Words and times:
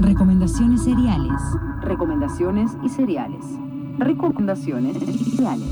Recomendaciones 0.00 0.82
seriales. 0.82 1.42
Recomendaciones 1.82 2.70
y 2.82 2.88
cereales. 2.88 3.44
Recomendaciones 3.98 4.96
y 4.96 5.12
cereales. 5.12 5.68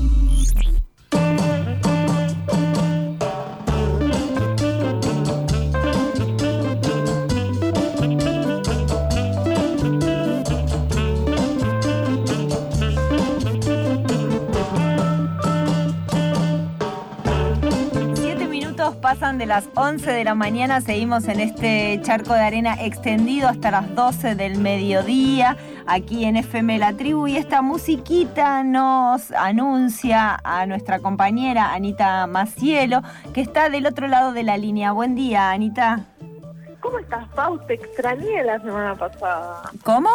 Pasan 19.19 19.37
de 19.37 19.47
las 19.47 19.67
11 19.75 20.11
de 20.11 20.23
la 20.23 20.33
mañana, 20.33 20.79
seguimos 20.79 21.27
en 21.27 21.41
este 21.41 21.99
charco 22.03 22.33
de 22.33 22.39
arena 22.39 22.75
extendido 22.79 23.49
hasta 23.49 23.69
las 23.69 23.93
12 23.93 24.35
del 24.35 24.59
mediodía, 24.59 25.57
aquí 25.87 26.23
en 26.23 26.37
FM 26.37 26.77
La 26.77 26.93
Tribu, 26.93 27.27
y 27.27 27.35
esta 27.35 27.61
musiquita 27.61 28.63
nos 28.63 29.31
anuncia 29.33 30.39
a 30.41 30.65
nuestra 30.67 30.99
compañera 30.99 31.73
Anita 31.73 32.27
Macielo, 32.27 33.01
que 33.33 33.41
está 33.41 33.69
del 33.69 33.87
otro 33.87 34.07
lado 34.07 34.31
de 34.31 34.43
la 34.43 34.55
línea. 34.55 34.93
Buen 34.93 35.15
día, 35.15 35.51
Anita. 35.51 36.05
¿Cómo 36.79 36.99
estás, 36.99 37.27
Pau? 37.35 37.59
Te 37.67 37.73
extrañé 37.73 38.41
la 38.45 38.57
semana 38.59 38.95
pasada. 38.95 39.63
¿Cómo? 39.83 40.09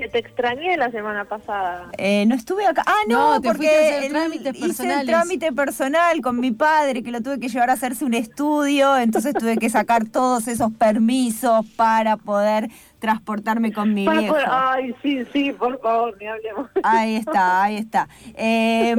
Que 0.00 0.08
te 0.08 0.18
extrañé 0.18 0.76
la 0.78 0.90
semana 0.90 1.24
pasada. 1.26 1.90
Eh, 1.98 2.24
no 2.26 2.34
estuve 2.34 2.66
acá. 2.66 2.82
Ah, 2.86 2.94
no, 3.08 3.40
porque 3.42 3.98
el- 4.06 4.56
hice 4.56 5.00
el 5.00 5.06
trámite 5.06 5.52
personal 5.52 6.20
con 6.22 6.40
mi 6.40 6.52
padre, 6.52 7.02
que 7.02 7.10
lo 7.10 7.20
tuve 7.20 7.38
que 7.38 7.48
llevar 7.48 7.68
a 7.70 7.74
hacerse 7.74 8.04
un 8.04 8.14
estudio, 8.14 8.96
entonces 8.96 9.34
tuve 9.34 9.58
que 9.58 9.68
sacar 9.68 10.04
todos 10.12 10.48
esos 10.48 10.72
permisos 10.72 11.66
para 11.76 12.16
poder 12.16 12.70
transportarme 12.98 13.72
con 13.72 13.92
mi 13.94 14.08
viejo. 14.08 14.36
Ay, 14.46 14.94
sí, 15.02 15.24
sí, 15.32 15.52
por 15.52 15.80
favor, 15.80 16.16
ni 16.18 16.26
hablemos. 16.26 16.70
Ahí 16.82 17.16
está, 17.16 17.62
ahí 17.62 17.76
está. 17.76 18.08
Eh, 18.34 18.94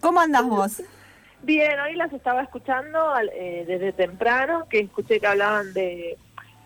¿Cómo 0.00 0.20
andas 0.20 0.44
vos? 0.44 0.82
Bien, 1.42 1.78
hoy 1.80 1.94
las 1.96 2.12
estaba 2.12 2.42
escuchando 2.42 3.10
al- 3.14 3.30
eh, 3.34 3.64
desde 3.66 3.92
temprano, 3.92 4.66
que 4.68 4.80
escuché 4.80 5.18
que 5.20 5.26
hablaban 5.26 5.72
de, 5.72 6.16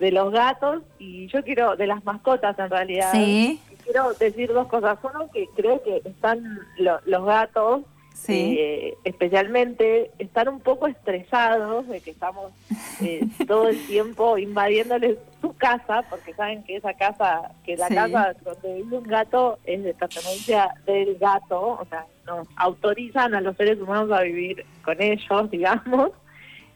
de 0.00 0.12
los 0.12 0.32
gatos 0.32 0.82
y 0.98 1.28
yo 1.28 1.44
quiero, 1.44 1.76
de 1.76 1.86
las 1.86 2.02
mascotas 2.04 2.58
en 2.58 2.70
realidad. 2.70 3.12
Sí, 3.12 3.60
Quiero 3.84 4.12
decir 4.14 4.52
dos 4.52 4.66
cosas. 4.68 4.98
Uno, 5.02 5.30
que 5.32 5.46
creo 5.56 5.82
que 5.82 6.02
están 6.04 6.60
lo- 6.78 7.00
los 7.06 7.24
gatos, 7.24 7.82
sí. 8.14 8.56
eh, 8.58 8.94
especialmente, 9.04 10.10
están 10.18 10.48
un 10.48 10.60
poco 10.60 10.86
estresados 10.86 11.88
de 11.88 12.00
que 12.00 12.10
estamos 12.12 12.52
eh, 13.00 13.20
todo 13.48 13.68
el 13.68 13.86
tiempo 13.86 14.38
invadiéndoles 14.38 15.18
su 15.40 15.54
casa, 15.56 16.02
porque 16.08 16.32
saben 16.34 16.62
que 16.64 16.76
esa 16.76 16.94
casa, 16.94 17.50
que 17.64 17.76
la 17.76 17.88
Sí. 17.88 17.94
casa 17.94 18.34
donde 18.44 18.74
vive 18.82 18.98
un 18.98 19.04
gato 19.04 19.58
es 19.64 19.82
de 19.82 19.94
pertenencia 19.94 20.72
del 20.86 21.18
gato, 21.18 21.60
o 21.80 21.84
sea, 21.90 22.06
nos 22.26 22.46
autorizan 22.56 23.34
a 23.34 23.40
los 23.40 23.56
seres 23.56 23.80
humanos 23.80 24.10
a 24.12 24.22
vivir 24.22 24.64
con 24.84 25.00
ellos, 25.02 25.50
digamos. 25.50 26.10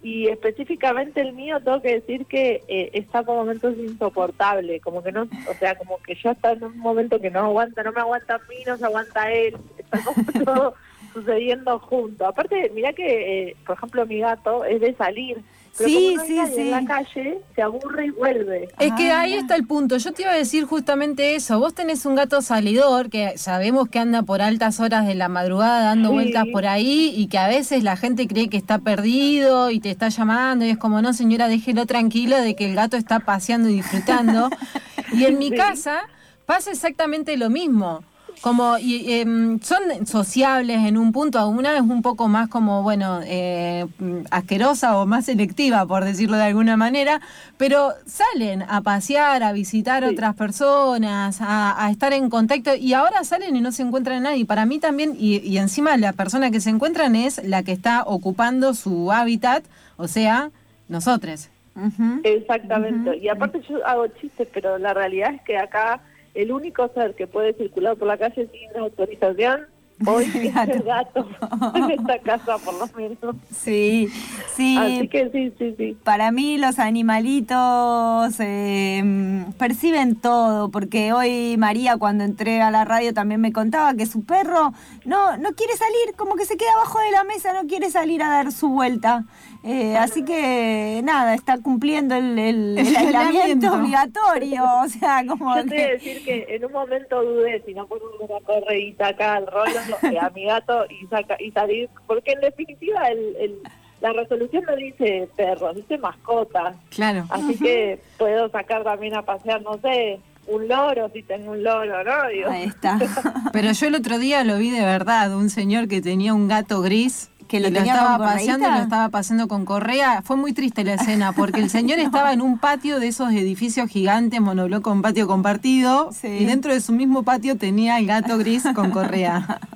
Y 0.02 0.28
específicamente 0.28 1.20
el 1.20 1.33
mío, 1.33 1.61
tengo 1.61 1.80
que 1.83 1.94
decir 1.94 2.27
que 2.27 2.62
eh, 2.69 2.91
está 2.92 3.22
por 3.22 3.36
momentos 3.36 3.77
insoportable, 3.77 4.80
como 4.80 5.02
que 5.02 5.11
no, 5.11 5.22
o 5.22 5.55
sea, 5.58 5.77
como 5.77 5.98
que 5.98 6.14
ya 6.14 6.33
está 6.33 6.52
en 6.52 6.64
un 6.64 6.78
momento 6.78 7.20
que 7.20 7.30
no 7.30 7.41
aguanta, 7.41 7.83
no 7.83 7.92
me 7.92 8.00
aguanta 8.00 8.36
a 8.36 8.41
mí, 8.48 8.56
no 8.67 8.77
se 8.77 8.84
aguanta 8.84 9.22
a 9.22 9.33
él, 9.33 9.56
está 9.78 9.98
como 10.05 10.24
todo 10.44 10.74
sucediendo 11.12 11.78
junto. 11.78 12.27
Aparte, 12.27 12.70
mira 12.74 12.92
que, 12.92 13.48
eh, 13.48 13.56
por 13.67 13.77
ejemplo, 13.77 14.06
mi 14.06 14.20
gato 14.20 14.64
es 14.64 14.80
de 14.80 14.94
salir, 14.94 15.39
pero 15.77 15.89
Sí, 15.91 15.95
como 15.95 16.17
no 16.17 16.23
hay 16.23 16.29
sí, 16.49 16.55
sí. 16.55 16.61
en 16.63 16.71
la 16.71 16.85
calle, 16.85 17.39
se 17.55 17.63
aburre 17.63 18.07
y 18.07 18.11
vuelve. 18.11 18.69
Es 18.79 18.93
que 18.95 19.11
Ah, 19.11 19.21
ahí 19.21 19.35
está 19.35 19.57
el 19.57 19.67
punto. 19.67 19.97
Yo 19.99 20.13
te 20.13 20.23
iba 20.23 20.31
a 20.33 20.37
decir 20.37 20.65
justamente 20.65 21.35
eso. 21.35 21.59
Vos 21.59 21.75
tenés 21.75 22.07
un 22.07 22.15
gato 22.15 22.41
salidor 22.43 23.11
que 23.11 23.37
sabemos 23.39 23.89
que 23.89 23.99
anda 23.99 24.23
por 24.23 24.43
altas 24.43 24.81
horas 24.81 25.07
de 25.07 25.15
la 25.15 25.29
madrugada 25.29 25.81
dando 25.85 26.09
Sí. 26.09 26.15
vueltas 26.15 26.45
por 26.53 26.67
ahí 26.67 27.13
y 27.17 27.27
que 27.29 27.39
a 27.39 27.48
veces 27.48 27.83
la 27.83 27.97
gente 27.97 28.27
cree 28.27 28.48
que 28.48 28.57
está 28.57 28.79
perdido 28.79 29.70
y 29.70 29.81
te 29.81 29.91
está 29.91 30.09
llamando 30.09 30.65
y 30.65 30.70
es 30.70 30.79
como, 30.79 31.03
no 31.03 31.13
señora, 31.13 31.48
déjelo 31.48 31.86
tranquilo 31.86 32.36
de 32.41 32.55
que 32.57 32.67
el 32.67 32.75
gato 32.75 32.97
está 32.97 33.20
paseando 33.20 33.69
y 33.69 33.75
disfrutando. 33.75 34.51
y 35.13 35.25
en 35.25 35.39
mi 35.39 35.51
Sí. 35.51 35.57
casa 35.57 36.01
pasa 36.47 36.70
exactamente 36.70 37.36
lo 37.36 37.51
mismo. 37.51 38.03
Como 38.42 38.79
y, 38.79 39.13
em, 39.20 39.58
son 39.61 40.07
sociables 40.07 40.79
en 40.86 40.97
un 40.98 41.11
punto, 41.13 41.48
una 41.48 41.74
es 41.74 41.80
un 41.80 42.02
poco 42.02 42.29
más 42.29 42.48
como, 42.48 42.83
bueno, 42.83 43.20
eh, 43.24 43.86
asquerosa 44.30 44.98
o 44.98 45.07
más 45.07 45.24
selectiva, 45.24 45.85
por 45.86 46.05
decirlo 46.05 46.36
de 46.36 46.45
alguna 46.45 46.77
manera, 46.77 47.20
pero 47.57 47.92
salen 48.07 48.63
a 48.63 48.83
pasear, 48.83 49.42
a 49.42 49.52
visitar 49.52 50.05
Sí. 50.05 50.11
otras 50.11 50.35
personas, 50.36 51.41
a, 51.41 51.85
a 51.85 51.91
estar 51.91 52.13
en 52.13 52.29
contacto 52.30 52.74
y 52.74 52.92
ahora 52.92 53.24
salen 53.24 53.57
y 53.57 53.61
no 53.61 53.73
se 53.73 53.83
encuentran 53.83 54.19
a 54.19 54.30
nadie. 54.30 54.45
Para 54.47 54.67
mí 54.67 54.79
también, 54.79 55.17
y, 55.18 55.39
y 55.39 55.58
encima 55.58 55.97
la 55.97 56.13
persona 56.13 56.51
que 56.51 56.61
se 56.61 56.70
encuentran 56.70 57.17
es 57.17 57.42
la 57.42 57.63
que 57.63 57.73
está 57.73 58.03
ocupando 58.05 58.74
su 58.74 59.11
hábitat, 59.13 59.64
o 59.97 60.08
sea, 60.08 60.51
nosotros. 60.89 61.48
Ujú. 61.74 62.20
Exactamente. 62.23 63.17
Y 63.18 63.29
aparte 63.29 63.61
yo 63.68 63.85
hago 63.86 64.07
chistes, 64.08 64.48
pero 64.53 64.79
la 64.79 64.95
realidad 64.95 65.35
es 65.35 65.42
que 65.42 65.58
acá 65.58 66.01
el 66.36 66.52
único 66.52 66.89
ser 66.95 67.14
que 67.14 67.27
puede 67.27 67.55
circular 67.55 67.97
por 67.97 68.08
la 68.08 68.19
calle 68.19 68.48
sin 68.52 68.80
autorización 68.80 69.67
hoy 70.07 70.24
es 70.24 70.35
el 70.35 70.83
gato 70.83 71.27
en 71.74 71.91
esta 71.91 72.19
casa, 72.19 72.58
por 72.58 72.74
lo 72.74 72.86
menos. 72.95 73.35
Sí, 73.51 74.08
sí. 74.55 74.77
Así 74.77 75.08
que 75.08 75.30
sí, 75.30 75.52
sí, 75.58 75.74
sí. 75.79 75.97
Para 76.05 76.30
mí 76.33 76.58
los 76.58 76.79
animalitos 76.79 78.35
eh, 78.41 79.45
perciben 79.58 80.17
todo, 80.17 80.70
porque 80.70 81.14
hoy 81.14 81.57
María 81.57 81.97
cuando 81.97 82.24
entré 82.24 82.61
a 82.61 82.70
la 82.70 82.85
radio 82.85 83.14
también 83.14 83.41
me 83.41 83.53
contaba 83.53 83.95
que 83.95 84.05
su 84.05 84.24
perro 84.24 84.74
no, 85.07 85.39
no 85.39 85.53
quiere 85.55 85.77
salir, 85.77 86.14
como 86.17 86.35
que 86.35 86.45
se 86.45 86.58
queda 86.58 86.73
abajo 86.74 86.98
de 87.01 87.13
la 87.13 87.24
mesa, 87.24 87.55
no 87.55 87.67
quiere 87.67 87.91
salir 87.91 88.23
a 88.23 88.29
dar 88.29 88.53
su 88.53 88.68
vuelta. 88.68 89.24
Eh, 89.69 89.97
así 89.97 90.25
que 90.25 91.01
nada, 91.03 91.35
está 91.35 91.59
cumpliendo 91.59 92.15
el, 92.15 92.39
el- 92.39 92.79
aislamiento 92.97 93.75
obligatorio, 93.75 94.63
o 94.85 94.89
sea, 94.89 95.25
como 95.27 95.55
Yo 95.57 95.63
te 95.65 95.69
voy 95.75 95.81
a 95.81 95.89
decir 95.89 96.25
que 96.25 96.47
en 96.51 96.65
un 96.65 96.73
momento 96.73 97.21
dudé 97.23 97.61
si 97.67 97.75
no 97.75 97.85
poner 97.87 98.05
una 98.21 98.39
correíta 98.47 99.09
acá 99.09 99.35
al 99.35 99.47
rollo 99.49 99.81
eh, 100.03 100.19
a 100.21 100.31
mi 100.31 100.45
gato 100.45 100.85
y, 100.89 101.07
saca, 101.09 101.37
y 101.41 101.51
salir, 101.51 101.89
porque 102.07 102.33
en 102.33 102.41
definitiva 102.43 103.09
el, 103.09 103.37
el- 103.41 103.59
la 104.01 104.13
resolución 104.13 104.63
no 104.69 104.77
dice 104.77 105.27
perros, 105.37 105.75
dice 105.75 105.97
mascotas. 105.98 106.77
Claro. 106.91 107.25
Así 107.31 107.57
que 107.59 107.98
puedo 108.19 108.48
sacar 108.51 108.85
también 108.85 109.15
a 109.15 109.23
pasear, 109.23 109.63
no 109.63 109.79
sé, 109.79 110.21
un 110.47 110.69
loro 110.69 111.11
si 111.13 111.23
tengo 111.23 111.53
un 111.53 111.65
loro, 111.65 112.05
¿no? 112.05 112.29
Digo, 112.29 112.51
Ahí 112.51 112.65
está. 112.65 112.98
Pero 113.53 113.73
yo 113.73 113.87
el 113.89 113.95
otro 113.97 114.19
día 114.19 114.45
lo 114.45 114.59
vi 114.59 114.71
de 114.71 114.85
verdad, 114.85 115.35
un 115.35 115.48
señor 115.51 115.89
que 115.89 116.03
tenía 116.03 116.35
un 116.35 116.47
gato 116.47 116.83
gris. 116.83 117.31
¿Que 117.48 117.61
lo 117.61 117.68
y 117.68 117.77
estaba 117.77 118.18
paseando 118.18 118.68
lo 118.70 118.77
estaba 118.79 119.08
paseando 119.08 119.48
con 119.48 119.64
correa. 119.64 120.23
Fue 120.23 120.36
muy 120.36 120.52
triste 120.52 120.83
la 120.84 120.95
escena 120.95 121.33
porque 121.33 121.61
el 121.61 121.70
señor 121.70 121.98
estaba 122.01 122.33
en 122.33 122.40
un 122.40 122.58
patio 122.58 122.98
de 123.01 123.08
esos 123.08 123.30
edificios 123.33 123.89
gigantes, 123.89 124.40
monobloc 124.40 124.83
con 124.83 125.02
patio 125.02 125.27
compartido, 125.27 126.11
Sí. 126.12 126.29
y 126.29 126.45
dentro 126.45 126.73
de 126.73 126.80
su 126.80 126.92
mismo 126.92 127.23
patio 127.23 127.56
tenía 127.56 127.98
el 127.98 128.06
gato 128.06 128.38
gris 128.38 128.64
con 128.75 128.90
correa. 128.90 129.61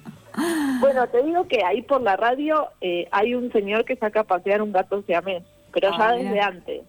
Bueno, 0.80 1.06
te 1.08 1.22
digo 1.24 1.46
que 1.48 1.62
ahí 1.64 1.82
por 1.82 2.00
la 2.00 2.16
radio 2.16 2.68
eh, 2.80 3.08
hay 3.10 3.34
un 3.34 3.52
señor 3.52 3.84
que 3.84 3.96
saca 3.96 4.20
a 4.20 4.24
pasear 4.24 4.62
un 4.62 4.72
gato 4.72 5.02
siamés, 5.02 5.42
pero 5.72 5.90
Ah, 5.92 5.96
ya 5.98 6.06
mira. 6.16 6.22
desde 6.30 6.40
antes. 6.40 6.80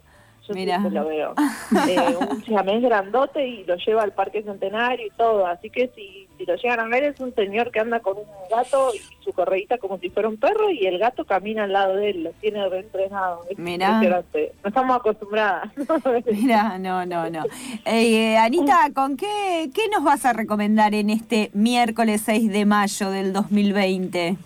Yo 0.47 0.53
Mira. 0.56 0.79
siempre 0.79 1.00
lo 1.00 1.07
veo. 1.07 1.34
Eh, 1.88 2.16
un 2.19 2.44
siamés 2.44 2.81
grandote 2.81 3.47
y 3.47 3.63
lo 3.63 3.75
lleva 3.78 4.03
al 4.03 4.12
Parque 4.12 4.44
Centenario 4.44 5.07
y 5.07 5.09
todo. 5.12 5.46
Así 5.47 5.69
que 5.69 5.88
si, 5.96 6.28
si 6.38 6.46
lo 6.46 6.56
llegan 6.56 6.79
a 6.81 6.85
ver 6.88 7.03
es 7.06 7.19
un 7.22 7.34
señor 7.34 7.72
que 7.72 7.79
anda 7.79 8.00
con 8.02 8.18
un 8.18 8.24
gato 8.50 8.90
y 8.94 9.00
su 9.24 9.31
correíta 9.31 9.78
como 9.78 9.97
si 10.00 10.09
fuera 10.09 10.28
un 10.28 10.38
perro 10.38 10.69
y 10.69 10.85
el 10.85 10.97
gato 11.00 11.24
camina 11.25 11.63
al 11.63 11.72
lado 11.74 11.96
de 11.96 12.09
él, 12.09 12.24
lo 12.24 12.31
tiene 12.41 12.68
reentrenado. 12.68 13.41
Impresionante. 13.50 14.52
No 14.63 14.68
estamos 14.68 14.96
acostumbradas. 14.97 15.72
Mira, 16.31 16.78
no, 16.78 17.06
no, 17.06 17.29
no. 17.29 17.44
Eh, 17.85 18.35
Anita, 18.38 18.90
¿con 18.94 19.16
qué, 19.17 19.70
qué 19.73 19.84
nos 19.94 20.03
vas 20.03 20.26
a 20.26 20.34
recomendar 20.34 20.94
en 20.94 21.09
este 21.09 21.52
miércoles 21.53 22.22
6 22.26 22.52
de 22.52 22.66
mayo 22.66 23.09
del 23.11 23.32
2020? 23.34 24.37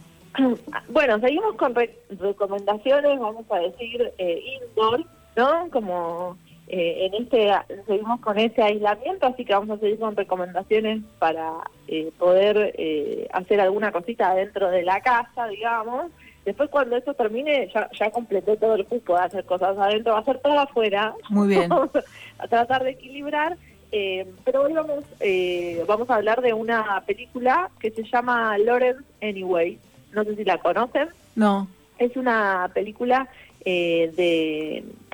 Bueno, 0.90 1.18
seguimos 1.20 1.56
con 1.56 1.74
re- 1.74 1.98
recomendaciones, 2.10 3.20
vamos 3.20 3.46
a 3.50 3.58
decir, 3.60 4.12
eh, 4.18 4.42
indoor, 4.62 5.06
¿no? 5.36 5.70
Como 5.72 6.38
eh, 6.68 7.08
en 7.12 7.24
este, 7.24 7.52
seguimos 7.88 8.20
con 8.22 8.38
ese 8.40 8.62
aislamiento, 8.62 9.28
así 9.28 9.46
que 9.46 9.54
vamos 9.54 9.78
a 9.78 9.80
seguir 9.80 10.00
con 10.00 10.16
recomendaciones 10.16 11.02
para 11.20 11.52
eh, 11.88 12.12
poder 12.18 12.74
eh, 12.78 13.28
hacer 13.34 13.62
alguna 13.62 13.92
cosita 13.92 14.34
dentro 14.36 14.70
de 14.72 14.84
la 14.84 15.02
casa, 15.02 15.48
digamos. 15.48 16.12
Después 16.46 16.70
cuando 16.70 16.96
eso 16.96 17.14
termine, 17.16 17.70
ya, 17.74 17.90
ya 18.00 18.12
completé 18.12 18.56
todo 18.58 18.76
el 18.76 18.86
cupo 18.86 19.16
de 19.16 19.22
hacer 19.24 19.46
cosas 19.46 19.78
adentro, 19.78 20.14
va 20.14 20.20
a 20.20 20.24
ser 20.26 20.40
todo 20.40 20.60
afuera. 20.60 21.14
Muy 21.30 21.48
bien. 21.50 21.70
Vamos 21.70 21.90
a 22.38 22.48
tratar 22.48 22.84
de 22.84 22.92
equilibrar. 22.92 23.58
eh, 23.92 24.28
pero 24.44 24.62
hoy 24.64 24.74
vamos, 24.74 25.04
eh, 25.22 25.84
vamos 25.88 26.08
a 26.10 26.16
hablar 26.16 26.42
de 26.42 26.54
una 26.54 27.02
película 27.08 27.70
que 27.80 27.90
se 27.92 28.04
llama 28.04 28.58
Lawrence 28.60 29.02
Anyway. 29.24 29.80
No 30.14 30.24
sé 30.24 30.36
si 30.36 30.44
la 30.44 30.58
conocen. 30.60 31.08
No. 31.36 31.68
Es 31.98 32.16
una 32.16 32.70
película 32.74 33.28
eh, 33.64 34.12
de, 34.16 34.84
de- 34.84 35.05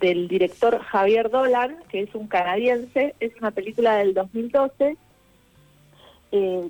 del 0.00 0.28
director 0.28 0.78
Javier 0.80 1.30
Dolan, 1.30 1.78
que 1.88 2.00
es 2.02 2.14
un 2.14 2.28
canadiense, 2.28 3.14
es 3.20 3.32
una 3.38 3.50
película 3.50 3.96
del 3.96 4.14
2012, 4.14 4.96
eh, 6.32 6.68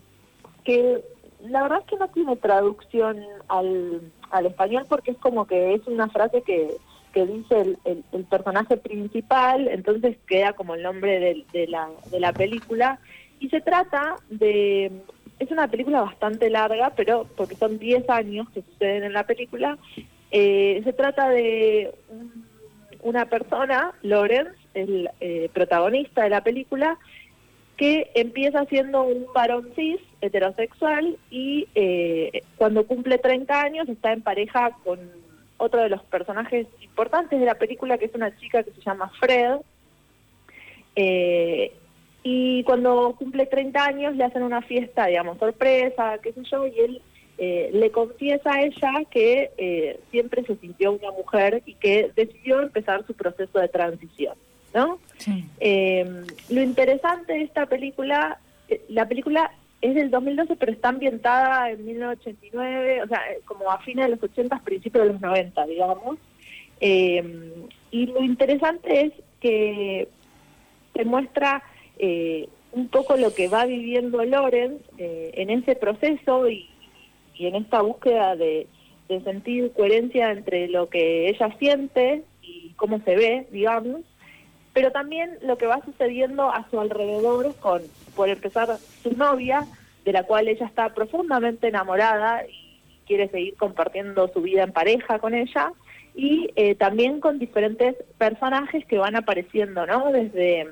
que 0.65 1.05
la 1.43 1.63
verdad 1.63 1.81
es 1.81 1.87
que 1.87 1.97
no 1.97 2.09
tiene 2.09 2.37
traducción 2.37 3.19
al, 3.49 4.01
al 4.31 4.47
español 4.47 4.87
porque 4.89 5.13
es 5.13 5.19
como 5.19 5.47
que 5.47 5.75
es 5.75 5.87
una 5.87 6.09
frase 6.09 6.43
que, 6.43 6.77
que 7.13 7.27
dice 7.27 7.61
el, 7.85 8.05
el, 8.13 8.25
personaje 8.25 8.77
principal, 8.77 9.69
entonces 9.69 10.17
queda 10.27 10.53
como 10.53 10.75
el 10.75 10.83
nombre 10.83 11.45
de, 11.53 11.67
la, 11.67 11.89
de 12.11 12.21
la 12.21 12.33
película, 12.33 12.99
y 13.41 13.49
se 13.49 13.61
trata 13.61 14.17
de... 14.31 14.91
Es 15.39 15.51
una 15.51 15.69
película 15.69 16.01
bastante 16.01 16.49
larga, 16.49 16.95
pero 16.97 17.27
porque 17.37 17.57
son 17.57 17.79
10 17.79 18.09
años 18.09 18.49
que 18.55 18.63
suceden 18.63 19.05
en 19.05 19.13
la 19.13 19.27
película, 19.27 19.77
eh, 20.31 20.81
se 20.83 20.95
trata 20.95 21.29
de 21.29 21.95
un 22.09 22.46
una 23.07 23.27
persona, 23.27 23.93
Lorenz, 24.03 24.51
el 24.75 25.09
eh, 25.21 25.49
protagonista 25.53 26.25
de 26.25 26.31
la 26.31 26.43
película, 26.43 26.99
que 27.77 28.11
empieza 28.15 28.65
siendo 28.65 29.05
un 29.05 29.27
varón 29.33 29.69
cis, 29.77 30.01
heterosexual, 30.21 31.17
y 31.31 31.69
eh, 31.77 32.43
cuando 32.57 32.85
cumple 32.87 33.19
30 33.19 33.61
años 33.61 33.89
está 33.89 34.13
en 34.13 34.23
pareja 34.23 34.73
con 34.83 34.99
otro 35.57 35.83
de 35.83 35.89
los 35.89 36.03
personajes 36.03 36.67
importantes 36.83 37.39
de 37.39 37.47
la 37.47 37.55
película, 37.55 37.97
que 37.97 38.07
es 38.07 38.15
una 38.15 38.37
chica 38.39 38.65
que 38.65 38.73
se 38.73 38.81
llama 38.81 39.11
Fred. 39.21 39.59
Eh, 40.97 41.73
y 42.25 42.65
cuando 42.65 43.15
cumple 43.17 43.47
30 43.47 43.85
años 43.85 44.17
le 44.17 44.25
hacen 44.25 44.43
una 44.43 44.63
fiesta, 44.63 45.07
digamos, 45.07 45.39
sorpresa, 45.39 46.19
qué 46.23 46.33
sé 46.33 46.43
yo, 46.51 46.67
y 46.67 46.81
él 46.81 47.03
eh, 47.39 47.69
le 47.75 47.91
confiesa 47.91 48.51
a 48.51 48.63
ella 48.63 48.93
que 49.11 49.51
eh, 49.59 50.01
siempre 50.11 50.43
se 50.45 50.57
sintió 50.57 50.93
una 50.93 51.11
mujer 51.11 51.63
y 51.67 51.75
que 51.75 52.11
decidió 52.17 52.63
empezar 52.63 53.07
su 53.07 53.13
proceso 53.13 53.59
de 53.59 53.69
transición, 53.69 54.35
¿no? 54.73 54.99
Eh, 55.61 56.25
lo 56.49 56.63
interesante 56.63 57.35
de 57.35 57.43
esta 57.43 57.67
película, 57.67 58.41
la 58.89 59.07
película 59.07 59.53
es 59.83 59.95
del 59.95 60.11
2012, 60.11 60.57
pero 60.57 60.73
está 60.73 60.89
ambientada 60.89 61.71
en 61.71 61.85
1989, 61.85 63.03
o 63.03 63.07
sea, 63.09 63.21
como 63.45 63.71
a 63.71 63.81
fines 63.81 64.07
de 64.07 64.13
los 64.13 64.23
80, 64.23 64.59
principios 64.61 65.07
de 65.07 65.13
los 65.13 65.21
90, 65.21 65.67
digamos. 65.67 66.17
y 66.81 68.07
lo 68.07 68.23
interesante 68.23 69.07
es 69.07 69.13
que 69.41 70.09
se 70.95 71.05
muestra 71.05 71.63
un 72.73 72.89
poco 72.89 73.19
lo 73.19 73.35
que 73.35 73.49
va 73.49 73.67
viviendo 73.67 74.25
Lorenz 74.25 74.81
en 74.97 75.51
ese 75.51 75.77
proceso 75.77 76.49
y, 76.49 76.71
y 77.39 77.47
en 77.47 77.57
esta 77.57 77.83
búsqueda 77.83 78.37
de, 78.37 78.67
de 79.09 79.21
sentir 79.23 79.73
coherencia 79.73 80.33
entre 80.33 80.69
lo 80.69 80.89
que 80.89 81.29
ella 81.29 81.55
siente 81.59 82.23
y 82.43 82.71
cómo 82.77 83.01
se 83.01 83.17
ve, 83.17 83.47
digamos, 83.51 84.03
pero 84.73 84.93
también 84.93 85.39
lo 85.43 85.57
que 85.57 85.67
va 85.67 85.83
sucediendo 85.85 86.51
a 86.51 86.69
su 86.71 86.79
alrededor 86.79 87.55
con, 87.57 87.83
por 88.15 88.29
empezar, 88.29 88.77
su 89.03 89.17
novia, 89.17 89.67
de 90.05 90.13
la 90.13 90.25
cual 90.25 90.49
ella 90.49 90.67
está 90.67 90.95
profundamente 90.95 91.69
enamorada 91.69 92.45
y 92.47 92.81
quiere 93.07 93.29
seguir 93.29 93.55
compartiendo 93.57 94.29
su 94.29 94.43
vida 94.43 94.65
en 94.65 94.73
pareja 94.73 95.19
con 95.19 95.35
ella, 95.35 95.73
y 96.15 96.51
eh, 96.57 96.75
también 96.75 97.21
con 97.21 97.39
diferentes 97.39 97.95
personajes 98.17 98.85
que 98.87 98.99
van 98.99 99.17
apareciendo, 99.17 99.87
¿no? 99.87 100.11
Desde, 100.13 100.67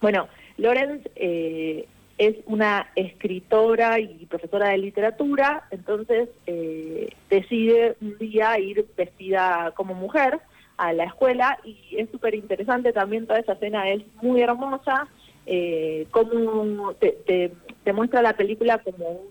bueno, 0.00 0.28
Lorenz 0.56 1.02
eh, 1.14 1.86
es 2.18 2.36
una 2.46 2.90
escritora 2.94 3.98
y 3.98 4.26
profesora 4.26 4.68
de 4.68 4.78
literatura, 4.78 5.66
entonces 5.70 6.28
eh, 6.46 7.10
decide 7.28 7.96
un 8.00 8.16
día 8.18 8.58
ir 8.58 8.86
vestida 8.96 9.72
como 9.74 9.94
mujer 9.94 10.40
a 10.76 10.92
la 10.92 11.04
escuela 11.04 11.58
y 11.64 11.96
es 11.96 12.10
súper 12.10 12.34
interesante 12.34 12.92
también 12.92 13.26
toda 13.26 13.40
esa 13.40 13.54
escena, 13.54 13.88
es 13.90 14.02
muy 14.22 14.42
hermosa, 14.42 15.08
eh, 15.46 16.06
como 16.10 16.94
te, 16.94 17.52
te, 17.84 17.92
muestra 17.92 18.22
la 18.22 18.36
película 18.36 18.78
como 18.78 19.22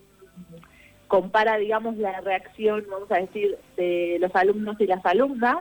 compara, 1.08 1.58
digamos, 1.58 1.98
la 1.98 2.20
reacción, 2.22 2.86
vamos 2.90 3.12
a 3.12 3.18
decir, 3.18 3.58
de 3.78 4.18
los 4.20 4.36
alumnos 4.36 4.80
y 4.80 4.88
las 4.88 5.06
alumnas, 5.06 5.58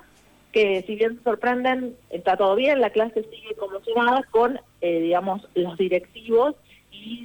que 0.51 0.83
si 0.87 0.97
bien 0.97 1.21
sorprenden, 1.25 1.97
está 2.11 2.37
todo 2.37 2.55
bien, 2.57 2.81
la 2.81 2.91
clase 2.91 3.23
sigue 3.25 3.55
como 3.59 3.81
si 3.81 3.93
nada, 3.95 4.23
con, 4.31 4.61
eh, 4.81 5.01
digamos, 5.01 5.47
los 5.55 5.77
directivos 5.79 6.55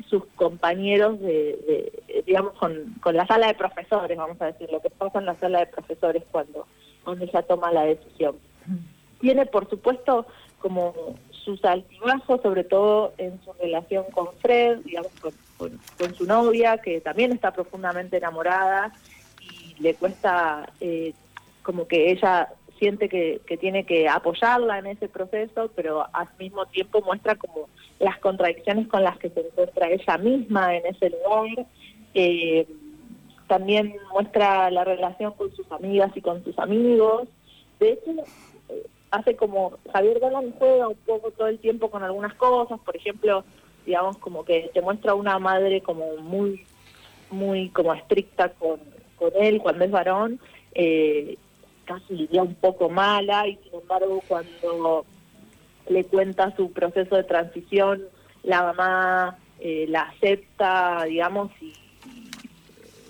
sus 0.10 0.26
compañeros 0.36 1.20
de, 1.20 1.92
digamos, 2.26 2.54
con, 2.54 2.96
con, 3.02 3.16
la 3.16 3.28
sala 3.28 3.48
de 3.48 3.54
profesores, 3.54 4.18
vamos 4.18 4.42
a 4.42 4.48
decir, 4.48 4.72
lo 4.72 4.82
que 4.82 4.90
pasa 4.90 5.20
en 5.20 5.26
la 5.26 5.36
sala 5.36 5.60
de 5.60 5.68
profesores 5.68 6.24
cuando, 6.32 6.68
cuando 7.04 7.26
ella 7.26 7.42
toma 7.44 7.72
la 7.72 7.84
decisión. 7.84 8.36
Tiene, 9.20 9.46
por 9.46 9.70
supuesto, 9.70 10.26
como 10.60 11.16
sus 11.32 11.64
altibajos, 11.64 12.42
sobre 12.42 12.64
todo 12.64 13.14
en 13.18 13.40
su 13.44 13.54
relación 13.54 14.06
con 14.12 14.34
Fred, 14.40 14.80
digamos, 14.80 15.12
con, 15.58 15.80
con, 15.98 16.14
su 16.16 16.26
novia, 16.26 16.78
que 16.80 17.02
también 17.02 17.32
está 17.32 17.52
profundamente 17.52 18.18
enamorada 18.18 18.94
y 19.40 19.82
le 19.82 19.96
cuesta 19.96 20.70
eh, 20.82 21.14
como 21.64 21.88
que 21.88 22.12
ella 22.12 22.50
siente 22.78 23.10
que, 23.10 23.42
que, 23.46 23.58
tiene 23.58 23.86
que 23.86 24.08
apoyarla 24.08 24.80
en 24.80 24.88
ese 24.88 25.08
proceso, 25.08 25.70
pero 25.76 26.06
al 26.14 26.28
mismo 26.40 26.66
tiempo 26.68 27.02
muestra 27.02 27.36
como 27.36 27.68
las 28.00 28.18
contradicciones 28.20 28.88
con 28.88 29.04
las 29.04 29.18
que 29.18 29.30
se 29.30 29.42
encuentra 29.42 29.90
ella 29.90 30.18
misma 30.18 30.76
en 30.76 30.86
ese 30.86 31.10
lugar. 31.10 31.66
Eh, 32.14 32.68
también 33.48 33.96
muestra 34.12 34.70
la 34.72 34.84
relación 34.84 35.34
con 35.34 35.56
sus 35.56 35.72
amigas 35.72 36.12
y 36.16 36.22
con 36.22 36.44
sus 36.44 36.58
amigos. 36.60 37.28
De 37.80 37.94
hecho, 37.94 38.12
eh, 38.70 38.86
hace 39.12 39.36
como 39.36 39.78
Javier 39.92 40.20
Dolan 40.20 40.54
juega 40.58 40.88
un 40.88 40.98
poco 41.06 41.32
todo 41.32 41.48
el 41.48 41.60
tiempo 41.60 41.90
con 41.90 42.04
algunas 42.04 42.34
cosas, 42.36 42.80
por 42.80 42.96
ejemplo, 42.96 43.44
digamos 43.86 44.18
como 44.18 44.44
que 44.44 44.70
te 44.74 44.82
muestra 44.82 45.14
una 45.14 45.40
madre 45.40 45.82
como 45.82 46.18
muy 46.18 46.66
muy 47.30 47.70
como 47.70 47.94
estricta 47.94 48.50
con, 48.50 48.80
con 49.18 49.32
él 49.40 49.60
cuando 49.62 49.84
es 49.86 49.92
varón 49.92 50.40
eh, 50.74 51.38
casi 51.88 52.14
diría 52.14 52.44
un 52.44 52.56
poco 52.56 52.90
mala 52.90 53.48
y 53.48 53.56
sin 53.64 53.80
embargo 53.82 54.22
cuando 54.28 55.06
le 55.90 56.04
cuenta 56.04 56.56
su 56.56 56.72
proceso 56.72 57.16
de 57.16 57.24
transición, 57.24 58.04
la 58.44 58.62
mamá 58.62 59.38
eh, 59.60 59.86
la 59.90 60.02
acepta, 60.02 61.04
digamos, 61.06 61.52
y, 61.62 61.74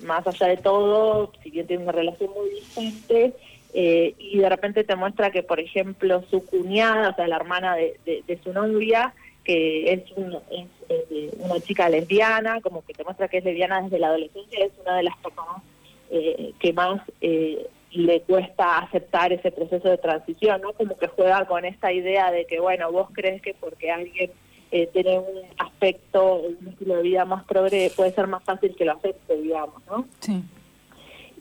más 0.05 0.25
allá 0.27 0.47
de 0.47 0.57
todo, 0.57 1.31
si 1.43 1.49
bien 1.49 1.67
tiene 1.67 1.83
una 1.83 1.91
relación 1.91 2.29
muy 2.31 2.49
distante, 2.51 3.33
eh, 3.73 4.15
y 4.17 4.37
de 4.37 4.49
repente 4.49 4.83
te 4.83 4.95
muestra 4.95 5.31
que, 5.31 5.43
por 5.43 5.59
ejemplo, 5.59 6.23
su 6.29 6.45
cuñada, 6.45 7.09
o 7.09 7.15
sea, 7.15 7.27
la 7.27 7.35
hermana 7.35 7.75
de, 7.75 8.39
su 8.43 8.53
novia, 8.53 9.13
que 9.43 9.91
es, 9.91 10.03
es 10.51 10.67
eh, 10.89 11.31
una 11.39 11.59
chica 11.59 11.89
lesbiana, 11.89 12.61
como 12.61 12.85
que 12.85 12.93
te 12.93 13.03
muestra 13.03 13.27
que 13.27 13.39
es 13.39 13.43
lesbiana 13.43 13.81
desde 13.81 13.99
la 13.99 14.07
adolescencia, 14.07 14.65
es 14.65 14.71
una 14.81 14.97
de 14.97 15.03
las 15.03 15.17
personas 15.17 15.63
que 16.59 16.71
más 16.71 17.01
le 17.97 18.21
cuesta 18.21 18.77
aceptar 18.77 19.33
ese 19.33 19.51
proceso 19.51 19.89
de 19.89 19.97
transición, 19.97 20.61
¿no? 20.61 20.73
Como 20.73 20.95
que 20.97 21.07
juega 21.07 21.45
con 21.45 21.65
esta 21.65 21.91
idea 21.91 22.31
de 22.31 22.45
que, 22.45 22.59
bueno, 22.59 22.91
vos 22.91 23.09
crees 23.11 23.41
que 23.41 23.55
porque 23.55 23.89
alguien 23.89 24.31
eh, 24.71 24.87
tiene 24.93 25.17
un 25.17 25.43
aspecto, 25.57 26.35
un 26.35 26.67
estilo 26.67 26.97
de 26.97 27.01
vida 27.01 27.25
más 27.25 27.43
progre, 27.45 27.91
puede 27.95 28.13
ser 28.13 28.27
más 28.27 28.43
fácil 28.43 28.75
que 28.75 28.85
lo 28.85 28.93
acepte, 28.93 29.41
digamos, 29.41 29.81
¿no? 29.87 30.05
Sí. 30.19 30.43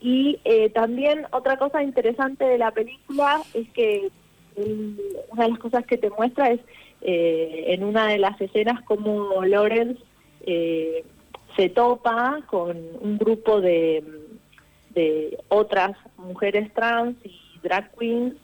Y 0.01 0.39
eh, 0.45 0.71
también 0.71 1.27
otra 1.31 1.59
cosa 1.59 1.83
interesante 1.83 2.45
de 2.45 2.57
la 2.57 2.71
película 2.71 3.43
es 3.53 3.69
que 3.71 4.09
una 5.31 5.45
de 5.45 5.51
las 5.51 5.59
cosas 5.59 5.85
que 5.85 5.99
te 5.99 6.09
muestra 6.09 6.51
es 6.51 6.61
eh, 7.03 7.65
en 7.69 7.85
una 7.85 8.07
de 8.07 8.19
las 8.19 8.41
escenas 8.41 8.81
como 8.83 9.45
Lawrence 9.45 10.01
se 11.57 11.69
topa 11.71 12.41
con 12.49 12.77
un 13.01 13.19
grupo 13.19 13.61
de 13.61 14.03
de 14.97 15.39
otras 15.49 15.97
mujeres 16.17 16.73
trans 16.75 17.17
y 17.23 17.39
drag 17.63 17.95
queens 17.97 18.35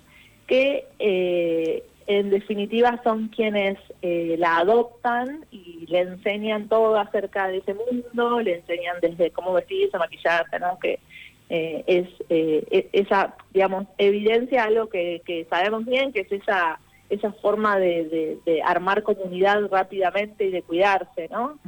que 0.46 0.86
eh, 0.98 1.82
en 2.06 2.30
definitiva 2.30 3.00
son 3.02 3.28
quienes 3.28 3.78
eh, 4.02 4.36
la 4.38 4.58
adoptan 4.58 5.46
y 5.50 5.86
le 5.88 6.00
enseñan 6.00 6.68
todo 6.68 6.96
acerca 6.96 7.48
de 7.48 7.58
ese 7.58 7.74
mundo, 7.74 8.40
le 8.40 8.56
enseñan 8.56 8.96
desde 9.00 9.30
cómo 9.30 9.54
vestirse, 9.54 9.98
maquillarse, 9.98 10.58
¿no? 10.60 10.78
que 10.78 11.00
eh, 11.48 11.82
es 11.86 12.08
e-, 12.28 12.88
esa, 12.92 13.34
digamos, 13.52 13.86
evidencia 13.98 14.64
algo 14.64 14.88
que, 14.88 15.22
que, 15.24 15.46
sabemos 15.48 15.86
bien, 15.86 16.12
que 16.12 16.20
es 16.20 16.32
esa 16.32 16.78
esa 17.08 17.30
forma 17.30 17.78
de, 17.78 18.38
de, 18.46 18.62
armar 18.62 19.02
comunidad 19.02 19.68
rápidamente 19.70 20.46
y 20.46 20.50
de 20.50 20.62
cuidarse, 20.62 21.28
¿no? 21.28 21.58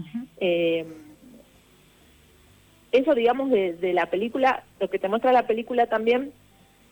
Eso, 2.95 3.15
digamos, 3.15 3.51
de, 3.51 3.93
la 3.93 4.07
película, 4.07 4.63
lo 4.79 4.89
que 4.89 5.01
te 5.01 5.09
muestra 5.09 5.33
la 5.33 5.49
película 5.49 5.87
también, 5.87 6.33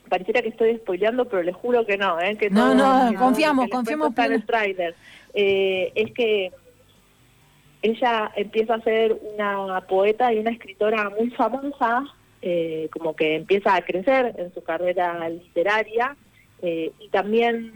pareciera 0.09 0.43
que 0.43 0.49
estoy 0.49 0.77
spoileando, 0.77 1.27
pero 1.27 1.45
les 1.45 1.55
juro 1.55 1.87
que 1.87 1.97
no, 1.97 2.21
¿eh? 2.21 2.37
que 2.37 2.51
no, 2.51 2.75
no, 2.75 3.17
confiamos, 3.17 3.69
confiamos. 3.69 4.13
En 4.19 4.33
el 4.33 4.45
trailer. 4.45 4.95
Eh, 5.33 5.93
es 5.95 6.13
que 6.13 6.51
ella 7.83 8.33
empieza 8.35 8.75
a 8.75 8.81
ser 8.83 9.17
una 9.35 9.81
poeta 9.83 10.33
y 10.33 10.39
una 10.39 10.51
escritora 10.51 11.09
muy 11.11 11.31
famosa, 11.31 12.05
eh, 12.43 12.89
como 12.93 13.15
que 13.15 13.37
empieza 13.37 13.77
a 13.77 13.83
crecer 13.83 14.35
en 14.39 14.53
su 14.53 14.63
carrera 14.63 15.29
literaria, 15.29 16.17
Eh, 16.65 16.93
y 17.01 17.09
también 17.09 17.73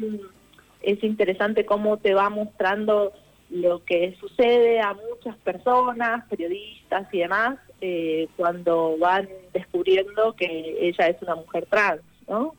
es 0.80 1.02
interesante 1.02 1.66
cómo 1.66 1.96
te 1.96 2.14
va 2.14 2.30
mostrando 2.30 3.12
lo 3.50 3.84
que 3.84 4.14
sucede 4.20 4.80
a 4.80 4.94
muchas 4.94 5.36
personas, 5.38 6.24
periodistas 6.28 7.12
y 7.12 7.18
demás, 7.18 7.58
eh, 7.80 8.28
cuando 8.36 8.96
van 8.98 9.28
descubriendo 9.52 10.34
que 10.34 10.76
ella 10.80 11.08
es 11.08 11.20
una 11.22 11.36
mujer 11.36 11.66
trans, 11.66 12.02
¿no? 12.28 12.54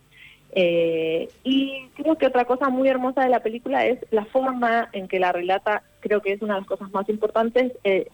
Eh, 0.51 1.27
y 1.43 1.88
creo 1.95 2.17
que 2.17 2.27
otra 2.27 2.45
cosa 2.45 2.69
muy 2.69 2.88
hermosa 2.88 3.24
de 3.24 3.29
la 3.29 3.41
película 3.41 3.86
es 3.86 4.00
la 4.12 4.25
forma 4.25 4.89
en 4.93 5.07
que 5.07 5.19
la 5.19 5.31
relata, 5.31 5.83
creo 6.00 6.21
que 6.21 6.33
es 6.33 6.41
una 6.41 6.55
de 6.55 6.62
las 6.62 6.67
cosas 6.67 6.91
más 6.91 7.07
importantes, 7.09 7.74
eh, 7.83 8.07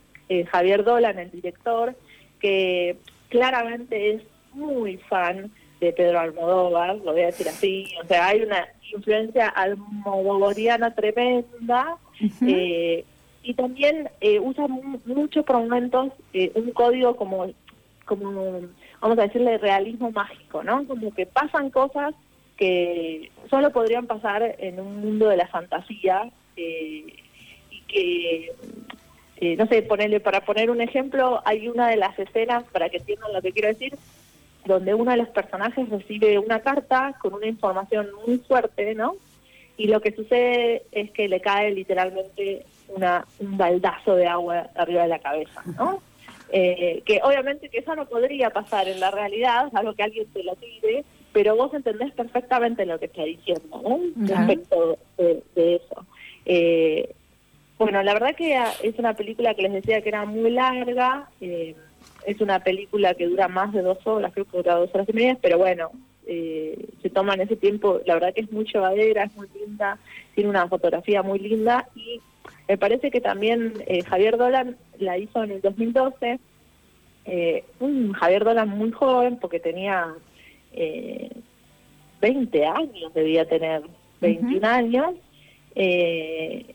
Javier 0.50 0.84
Dolan, 0.84 1.20
el 1.20 1.30
director, 1.30 1.96
que 2.40 2.98
claramente 3.30 4.12
es 4.12 4.24
muy 4.54 4.98
fan 4.98 5.52
de 5.80 5.92
Pedro 5.92 6.20
Almodóvar, 6.20 6.96
lo 6.98 7.12
voy 7.12 7.22
a 7.22 7.28
decir 7.28 7.48
así, 7.48 7.88
o 8.04 8.08
sea, 8.08 8.28
hay 8.28 8.42
una 8.42 8.68
influencia 8.94 9.48
almodovariana 9.48 10.94
tremenda, 10.96 11.98
eh, 12.48 13.04
y 13.44 13.54
también 13.54 14.10
eh, 14.22 14.40
usa 14.40 14.68
mucho 15.06 15.44
por 15.44 15.58
momentos 15.58 16.14
eh, 16.34 16.52
un 16.56 16.72
código 16.72 17.16
como, 17.16 17.48
como, 18.06 18.62
vamos 19.02 19.18
a 19.18 19.24
decirle, 19.24 19.58
realismo 19.58 20.12
mágico, 20.12 20.64
¿no? 20.64 20.88
Como 20.88 21.14
que 21.14 21.26
pasan 21.26 21.70
cosas 21.70 22.16
que 22.58 23.30
solo 23.50 23.72
podrían 23.72 24.08
pasar 24.08 24.56
en 24.60 24.80
un 24.80 25.02
mundo 25.02 25.28
de 25.28 25.38
la 25.38 25.48
fantasía 25.48 26.32
y 26.56 27.14
que, 27.88 28.52
no 29.58 29.68
sé, 29.68 29.82
ponerle, 29.82 30.20
para 30.20 30.46
poner 30.46 30.70
un 30.70 30.80
ejemplo, 30.80 31.42
hay 31.46 31.68
una 31.68 31.90
de 31.90 31.98
las 31.98 32.18
escenas, 32.18 32.64
para 32.72 32.90
que 32.90 32.98
entiendan 32.98 33.34
lo 33.34 33.42
que 33.42 33.52
quiero 33.52 33.68
decir, 33.68 33.94
donde 34.66 34.94
uno 34.94 35.12
de 35.12 35.18
los 35.18 35.30
personajes 35.30 35.90
recibe 35.90 36.40
una 36.40 36.62
carta 36.62 37.16
con 37.22 37.34
una 37.34 37.48
información 37.48 38.08
muy 38.26 38.38
fuerte, 38.38 38.96
¿no? 38.96 39.16
Y 39.76 39.88
lo 39.88 40.02
que 40.02 40.14
sucede 40.14 40.84
es 40.92 41.12
que 41.12 41.28
le 41.28 41.42
cae 41.42 41.72
literalmente 41.72 42.66
una, 42.90 43.26
un 43.40 43.58
baldazo 43.58 44.16
de 44.16 44.28
agua 44.28 44.70
arriba 44.76 45.04
de 45.04 45.10
la 45.10 45.20
cabeza, 45.20 45.62
¿no? 45.78 46.02
Eh, 46.52 47.02
que 47.06 47.20
obviamente 47.24 47.70
que 47.70 47.80
eso 47.80 47.96
no 47.96 48.06
podría 48.06 48.52
pasar 48.52 48.88
en 48.88 49.00
la 49.00 49.10
realidad, 49.10 49.72
algo 49.74 49.94
que 49.94 50.04
alguien 50.04 50.28
te 50.28 50.44
lo 50.44 50.56
tire, 50.56 51.04
pero 51.32 51.56
vos 51.56 51.74
entendés 51.74 52.12
perfectamente 52.14 52.86
lo 52.86 53.00
que 53.00 53.06
está 53.06 53.24
diciendo, 53.24 53.82
¿no? 53.82 54.00
Respecto 54.28 54.98
de, 55.18 55.76
eso. 55.76 56.06
Eh, 56.46 57.14
bueno, 57.80 58.04
la 58.04 58.14
verdad 58.14 58.36
que 58.36 58.56
es 58.84 59.00
una 59.00 59.16
película 59.16 59.56
que 59.56 59.64
les 59.64 59.74
decía 59.74 60.02
que 60.02 60.10
era 60.10 60.26
muy 60.26 60.52
larga, 60.52 61.28
eh, 61.42 61.76
es 62.26 62.40
una 62.40 62.60
película 62.60 63.14
que 63.16 63.28
dura 63.28 63.48
más 63.48 63.74
de 63.74 63.82
dos 63.82 64.06
horas, 64.06 64.32
creo 64.34 64.46
que 64.46 64.58
dura 64.58 64.76
dos 64.76 64.94
horas 64.94 65.10
y 65.10 65.14
media, 65.14 65.38
pero 65.42 65.58
bueno, 65.58 65.92
eh, 66.26 66.88
se 67.02 67.10
toman 67.10 67.42
ese 67.42 67.56
tiempo, 67.56 68.00
la 68.06 68.14
verdad 68.14 68.34
que 68.34 68.42
es 68.42 68.52
muy 68.52 68.66
llevadera, 68.66 69.24
es 69.24 69.36
muy 69.36 69.48
linda, 69.60 69.98
tiene 70.36 70.50
una 70.50 70.68
fotografía 70.68 71.22
muy 71.22 71.40
linda 71.40 71.88
y 71.96 72.22
me 72.68 72.78
parece 72.78 73.12
que 73.12 73.22
también 73.22 73.74
eh, 73.88 74.04
Javier 74.04 74.38
Dolan 74.38 74.78
la 75.00 75.18
hizo 75.18 75.44
en 75.44 75.52
el 75.52 75.62
2012, 75.62 76.40
eh, 77.26 77.64
un 77.80 78.14
Javier 78.14 78.44
Dolan 78.44 78.70
muy 78.70 78.92
joven 78.92 79.38
porque 79.40 79.60
tenía 79.60 80.14
eh, 80.74 81.30
20 82.22 82.66
años, 82.66 83.14
debía 83.14 83.46
tener 83.48 83.84
21 84.22 84.66
años, 84.68 85.16
eh, 85.76 86.66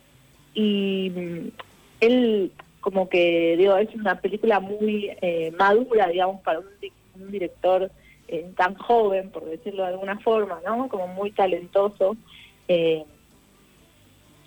y 0.54 1.10
mm, 1.10 1.48
él 2.00 2.52
como 2.80 3.08
que 3.08 3.56
digo 3.56 3.76
es 3.76 3.94
una 3.94 4.20
película 4.20 4.60
muy 4.60 5.10
eh, 5.20 5.52
madura 5.58 6.08
digamos 6.08 6.40
para 6.42 6.60
un, 6.60 6.66
director 7.30 7.90
eh, 8.28 8.50
tan 8.56 8.74
joven 8.76 9.30
por 9.30 9.44
decirlo 9.44 9.82
de 9.82 9.88
alguna 9.88 10.18
forma 10.20 10.60
no 10.64 10.88
como 10.88 11.08
muy 11.08 11.32
talentoso. 11.32 12.16
Eh, 12.68 13.04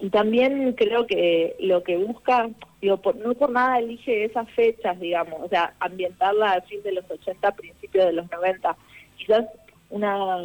y 0.02 0.10
también 0.10 0.74
creo 0.74 1.06
que 1.06 1.56
lo 1.60 1.84
que 1.84 1.96
busca 1.98 2.50
digo 2.82 3.00
no 3.24 3.34
por 3.36 3.52
nada 3.52 3.80
elige 3.80 4.26
esas 4.26 4.50
fechas 4.52 5.00
digamos 5.00 5.40
o 5.42 5.48
sea 5.48 5.74
ambientarla 5.80 6.54
a 6.54 6.62
fin 6.62 6.82
de 6.84 6.94
los 6.94 7.10
80 7.10 7.52
principios 7.52 8.08
de 8.08 8.14
los 8.14 8.30
90 8.32 8.76
quizás 9.18 9.46
una 9.90 10.44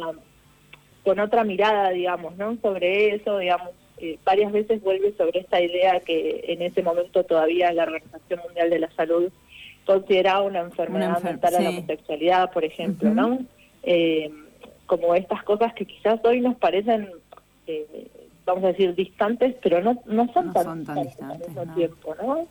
con 1.03 1.19
otra 1.19 1.43
mirada 1.43 1.89
digamos 1.89 2.37
no 2.37 2.55
sobre 2.61 3.15
eso 3.15 3.39
digamos 3.39 3.71
eh, 3.99 4.19
varias 4.23 4.51
veces 4.51 4.81
vuelve 4.83 5.15
sobre 5.17 5.39
esta 5.39 5.59
idea 5.59 5.99
que 6.01 6.45
en 6.47 6.61
ese 6.61 6.83
momento 6.83 7.23
todavía 7.23 7.73
la 7.73 7.83
Organización 7.83 8.41
Mundial 8.45 8.69
de 8.69 8.79
la 8.79 8.91
Salud 8.91 9.31
consideraba 9.87 10.41
una 10.41 10.59
enfermedad 10.59 11.23
mental 11.23 11.55
a 11.55 11.61
la 11.61 11.69
homosexualidad, 11.69 12.51
por 12.51 12.63
ejemplo, 12.63 13.09
¿no? 13.09 13.39
Eh, 13.81 14.29
como 14.85 15.15
estas 15.15 15.41
cosas 15.43 15.73
que 15.73 15.85
quizás 15.85 16.19
hoy 16.25 16.41
nos 16.41 16.57
parecen, 16.57 17.09
eh, 17.65 18.07
vamos 18.47 18.63
a 18.63 18.67
decir, 18.67 18.95
distantes, 18.95 19.55
pero 19.61 19.81
no, 19.81 20.01
no 20.05 20.31
son, 20.33 20.51
tan, 20.53 20.79
distantes 20.79 21.19
al 21.21 21.39
mismo 21.39 21.75
tiempo, 21.75 22.15
¿no? 22.21 22.47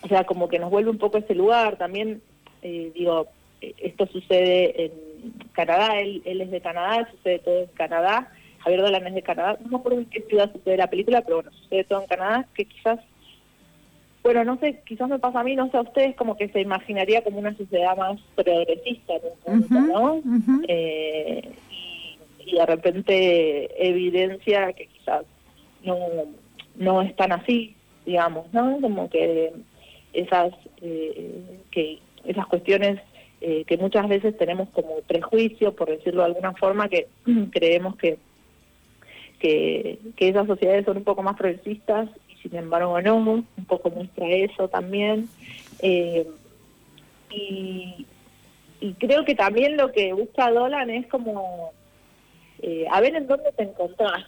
o 0.00 0.08
sea, 0.08 0.24
como 0.24 0.48
que 0.48 0.58
nos 0.58 0.70
vuelve 0.70 0.90
un 0.90 0.98
poco 0.98 1.18
ese 1.18 1.34
lugar. 1.34 1.76
También, 1.76 2.22
digo, 2.62 3.26
esto 3.60 4.06
sucede 4.06 4.86
en 4.86 4.92
Canadá, 5.52 6.00
él, 6.00 6.22
él 6.24 6.40
es 6.40 6.50
de 6.50 6.60
Canadá, 6.60 7.08
sucede 7.10 7.40
todo 7.40 7.60
en 7.60 7.66
Canadá, 7.74 8.32
Javier 8.58 8.80
Dolan 8.82 9.06
es 9.06 9.14
de 9.14 9.22
Canadá, 9.22 9.58
no 9.62 9.70
me 9.70 9.76
acuerdo 9.76 9.98
en 9.98 10.06
qué 10.06 10.20
ciudad 10.22 10.52
sucede 10.52 10.76
la 10.76 10.90
película, 10.90 11.22
pero 11.22 11.36
bueno, 11.36 11.52
sucede 11.52 11.84
todo 11.84 12.02
en 12.02 12.08
Canadá, 12.08 12.46
que 12.54 12.64
quizás, 12.64 13.00
bueno, 14.22 14.44
no 14.44 14.58
sé, 14.58 14.80
quizás 14.84 15.08
me 15.08 15.18
pasa 15.18 15.40
a 15.40 15.44
mí, 15.44 15.56
no 15.56 15.70
sé 15.70 15.76
a 15.76 15.82
ustedes, 15.82 16.16
como 16.16 16.36
que 16.36 16.48
se 16.48 16.60
imaginaría 16.60 17.22
como 17.22 17.38
una 17.38 17.56
sociedad 17.56 17.96
más 17.96 18.20
progresista 18.34 19.14
en 19.14 19.22
un 19.24 19.62
punto, 19.62 19.80
¿no? 19.80 20.22
Eh, 20.68 21.50
y, 22.50 22.56
de 22.56 22.66
repente 22.66 23.88
evidencia 23.88 24.72
que 24.72 24.86
quizás 24.86 25.24
no, 25.84 25.98
no 26.76 27.02
es 27.02 27.14
tan 27.16 27.32
así, 27.32 27.74
digamos, 28.04 28.52
¿no? 28.52 28.80
Como 28.80 29.08
que 29.10 29.52
esas, 30.12 30.52
eh, 30.82 31.42
que 31.70 31.98
esas 32.24 32.46
cuestiones 32.46 33.00
eh, 33.40 33.64
que 33.66 33.76
muchas 33.76 34.08
veces 34.08 34.36
tenemos 34.36 34.68
como 34.70 35.00
prejuicio, 35.06 35.74
por 35.74 35.88
decirlo 35.88 36.22
de 36.22 36.28
alguna 36.28 36.54
forma, 36.54 36.88
que 36.88 37.06
creemos 37.52 37.96
que 37.96 38.18
que, 39.38 39.98
esas 40.18 40.46
sociedades 40.46 40.84
son 40.84 40.98
un 40.98 41.04
poco 41.04 41.22
más 41.22 41.36
progresistas 41.36 42.08
y 42.28 42.36
sin 42.42 42.56
embargo 42.56 43.00
no, 43.00 43.16
un 43.16 43.46
poco 43.66 43.90
muestra 43.90 44.26
eso 44.28 44.68
también. 44.68 45.28
Eh, 45.80 46.26
y, 47.30 48.06
creo 48.98 49.24
que 49.24 49.34
también 49.34 49.76
lo 49.76 49.90
que 49.92 50.12
busca 50.12 50.50
Dolan 50.50 50.90
es 50.90 51.06
como 51.08 51.72
eh, 52.62 52.86
a 52.90 53.00
ver 53.00 53.14
en 53.14 53.26
dónde 53.26 53.52
te 53.52 53.64
encontrás. 53.64 54.24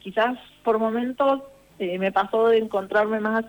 Quizás 0.00 0.38
por 0.64 0.78
momentos 0.78 1.42
eh, 1.78 1.98
me 1.98 2.10
pasó 2.10 2.48
de 2.48 2.58
encontrarme 2.58 3.20
más 3.20 3.44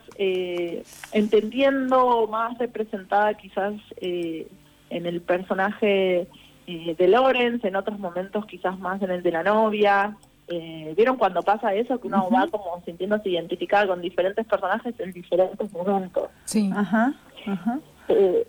entendiendo, 1.11 2.27
más 2.27 2.57
representada 2.57 3.33
quizás 3.35 3.73
en 4.01 5.05
el 5.05 5.21
personaje 5.21 6.27
de 6.67 7.07
Lorenz, 7.07 7.63
en 7.63 7.75
otros 7.75 7.99
momentos 7.99 8.45
quizás 8.45 8.77
más 8.79 9.01
en 9.01 9.11
el 9.11 9.23
de 9.23 9.31
la 9.31 9.43
novia, 9.43 10.17
eh, 10.51 10.93
¿Vieron 10.97 11.15
cuando 11.15 11.41
pasa 11.41 11.73
eso? 11.73 11.99
Que 11.99 12.07
uno 12.07 12.29
va 12.29 12.45
como 12.47 12.81
sintiéndose 12.83 13.29
identificada 13.29 13.87
con 13.87 14.01
diferentes 14.01 14.45
personajes 14.45 14.93
en 14.99 15.13
diferentes 15.13 15.71
momentos. 15.71 16.29
Sí. 16.43 16.69
Ajá. 16.75 17.13
ajá. 17.45 17.79
Eh, 18.09 18.45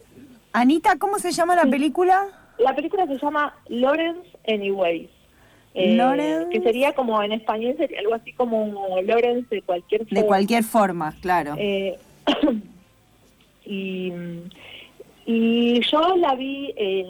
Anita, 0.53 0.99
¿cómo 0.99 1.21
se 1.21 1.31
llama 1.31 1.55
la 1.55 1.67
película? 1.67 2.27
La 2.59 2.75
película 2.75 3.07
se 3.07 3.19
llama 3.19 3.55
Lawrence 3.69 4.29
Anyways. 4.47 5.11
Eh, 5.75 5.97
Lawrence. 5.97 6.51
Que 6.51 6.61
sería 6.61 6.93
como 6.93 7.23
en 7.23 7.33
español, 7.33 7.75
sería 7.79 8.01
algo 8.01 8.15
así 8.15 8.33
como 8.33 9.01
Lawrence 9.03 9.55
de 9.55 9.63
cualquier 9.63 10.05
forma. 10.05 10.21
De 10.21 10.27
cualquier 10.27 10.65
forma, 10.65 11.15
claro. 11.21 11.55
Eh, 11.57 11.99
y, 13.65 14.13
y 15.27 15.81
yo 15.81 16.17
la 16.17 16.35
vi, 16.35 16.75
en, 16.77 17.07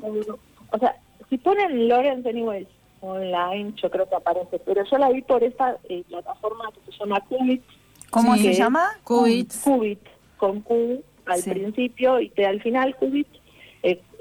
o 0.00 0.78
sea, 0.78 0.96
si 1.28 1.38
ponen 1.38 1.88
Lawrence 1.88 2.28
Anyways 2.28 2.68
online, 3.00 3.74
yo 3.80 3.90
creo 3.90 4.08
que 4.08 4.14
aparece, 4.14 4.58
pero 4.60 4.84
yo 4.84 4.98
la 4.98 5.10
vi 5.10 5.22
por 5.22 5.42
esta 5.42 5.76
eh, 5.88 6.04
plataforma 6.08 6.70
que 6.72 6.92
se 6.92 6.98
llama 6.98 7.20
Qubit. 7.28 7.62
¿Cómo 8.10 8.36
se 8.36 8.54
llama? 8.54 8.90
Qubit. 9.02 9.52
Qubit, 9.62 10.00
con 10.36 10.60
Q 10.60 11.02
al 11.26 11.42
principio 11.42 12.20
y 12.20 12.28
te 12.30 12.46
al 12.46 12.62
final 12.62 12.94
Qubit, 12.96 13.28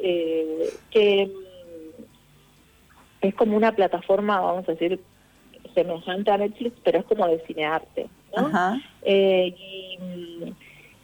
eh, 0.03 0.69
eh, 0.69 0.73
que 0.91 1.27
mm, 1.27 2.03
es 3.21 3.35
como 3.35 3.57
una 3.57 3.71
plataforma, 3.71 4.39
vamos 4.39 4.67
a 4.67 4.73
decir, 4.73 4.99
semejante 5.73 6.31
a 6.31 6.37
Netflix, 6.37 6.77
pero 6.83 6.99
es 6.99 7.05
como 7.05 7.27
de 7.27 7.39
cinearte, 7.47 8.07
¿no? 8.35 8.79
y, 9.05 9.55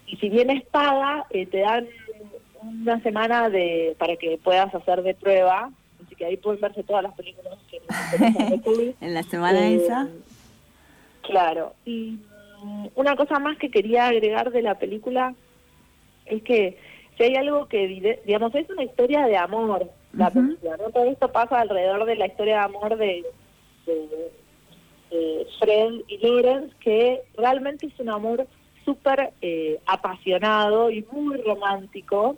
y, 0.06 0.18
si 0.18 0.30
bien 0.30 0.50
es 0.50 0.64
paga, 0.66 1.26
te 1.32 1.60
dan 1.60 1.88
una 2.62 3.02
semana 3.02 3.50
de 3.50 3.96
para 3.98 4.16
que 4.18 4.38
puedas 4.38 4.74
hacer 4.76 5.02
de 5.02 5.16
prueba 5.16 5.72
así 6.06 6.16
que 6.16 6.26
ahí 6.26 6.38
pueden 6.38 6.62
verse 6.62 6.84
todas 6.84 7.04
las 7.04 7.14
películas 7.14 7.58
que 7.70 7.80
en 9.02 9.14
la 9.14 9.24
semana 9.24 9.68
eh, 9.68 9.76
esa. 9.76 10.08
Claro. 11.22 11.74
Y 11.86 12.18
mm, 12.64 12.88
una 12.96 13.16
cosa 13.16 13.40
más 13.40 13.58
que 13.58 13.70
quería 13.70 14.08
agregar 14.08 14.52
de 14.52 14.62
la 14.62 14.76
película 14.76 15.34
es 16.26 16.44
que 16.44 16.78
si 17.20 17.26
hay 17.26 17.36
algo 17.36 17.68
que, 17.68 18.22
digamos, 18.26 18.56
es 18.56 18.70
una 18.70 18.84
historia 18.84 19.26
de 19.28 19.36
amor, 19.36 19.92
la 20.14 20.30
película, 20.32 20.78
¿no? 20.78 20.90
Todo 20.90 21.04
esto 21.04 21.30
pasa 21.30 21.60
alrededor 21.60 22.06
de 22.06 22.16
la 22.16 22.28
historia 22.28 22.60
de 22.60 22.62
amor 22.62 22.98
de, 22.98 23.26
Fred 25.60 25.94
y 26.08 26.18
Lawrence, 26.20 26.74
que 26.80 27.22
realmente 27.36 27.88
es 27.88 28.00
un 28.00 28.10
amor 28.10 28.48
súper 28.86 29.34
eh, 29.42 29.80
apasionado 29.86 30.90
y 30.92 31.06
muy 31.12 31.42
romántico. 31.42 32.38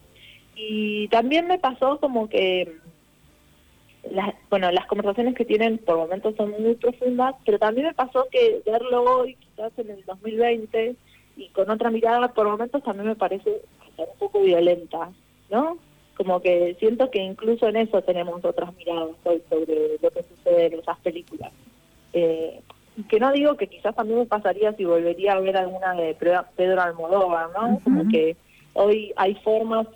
Y 0.55 1.07
también 1.09 1.47
me 1.47 1.59
pasó 1.59 1.99
como 1.99 2.27
que, 2.27 2.77
las, 4.09 4.33
bueno, 4.49 4.71
las 4.71 4.87
conversaciones 4.87 5.35
que 5.35 5.45
tienen 5.45 5.77
por 5.77 5.97
momentos 5.97 6.35
son 6.37 6.55
muy 6.59 6.73
profundas, 6.73 7.35
pero 7.45 7.59
también 7.59 7.85
me 7.87 7.93
pasó 7.93 8.25
que 8.31 8.63
verlo 8.65 9.03
hoy, 9.03 9.35
quizás 9.35 9.73
en 9.77 9.91
el 9.91 10.03
2020, 10.05 10.95
y 11.37 11.49
con 11.49 11.69
otra 11.69 11.91
mirada, 11.91 12.33
por 12.33 12.47
momentos 12.47 12.81
también 12.83 13.09
me 13.09 13.15
parece 13.15 13.61
un 13.97 14.17
poco 14.19 14.41
violenta, 14.41 15.09
¿no? 15.49 15.77
Como 16.15 16.41
que 16.41 16.75
siento 16.79 17.09
que 17.09 17.19
incluso 17.19 17.67
en 17.67 17.77
eso 17.77 18.01
tenemos 18.01 18.43
otras 18.43 18.75
miradas 18.75 19.09
hoy 19.23 19.41
sobre 19.49 19.97
lo 20.01 20.11
que 20.11 20.23
sucede 20.23 20.67
en 20.67 20.79
esas 20.79 20.99
películas. 20.99 21.51
Eh, 22.13 22.59
que 23.09 23.19
no 23.19 23.31
digo 23.31 23.55
que 23.55 23.67
quizás 23.67 23.95
también 23.95 24.19
me 24.19 24.25
pasaría 24.25 24.73
si 24.73 24.85
volvería 24.85 25.33
a 25.33 25.39
ver 25.39 25.57
alguna 25.57 25.93
de 25.93 26.15
Pedro 26.55 26.81
Almodóvar, 26.81 27.49
¿no? 27.51 27.79
Como 27.83 28.07
que 28.09 28.35
hoy 28.73 29.13
hay 29.15 29.35
formas 29.35 29.87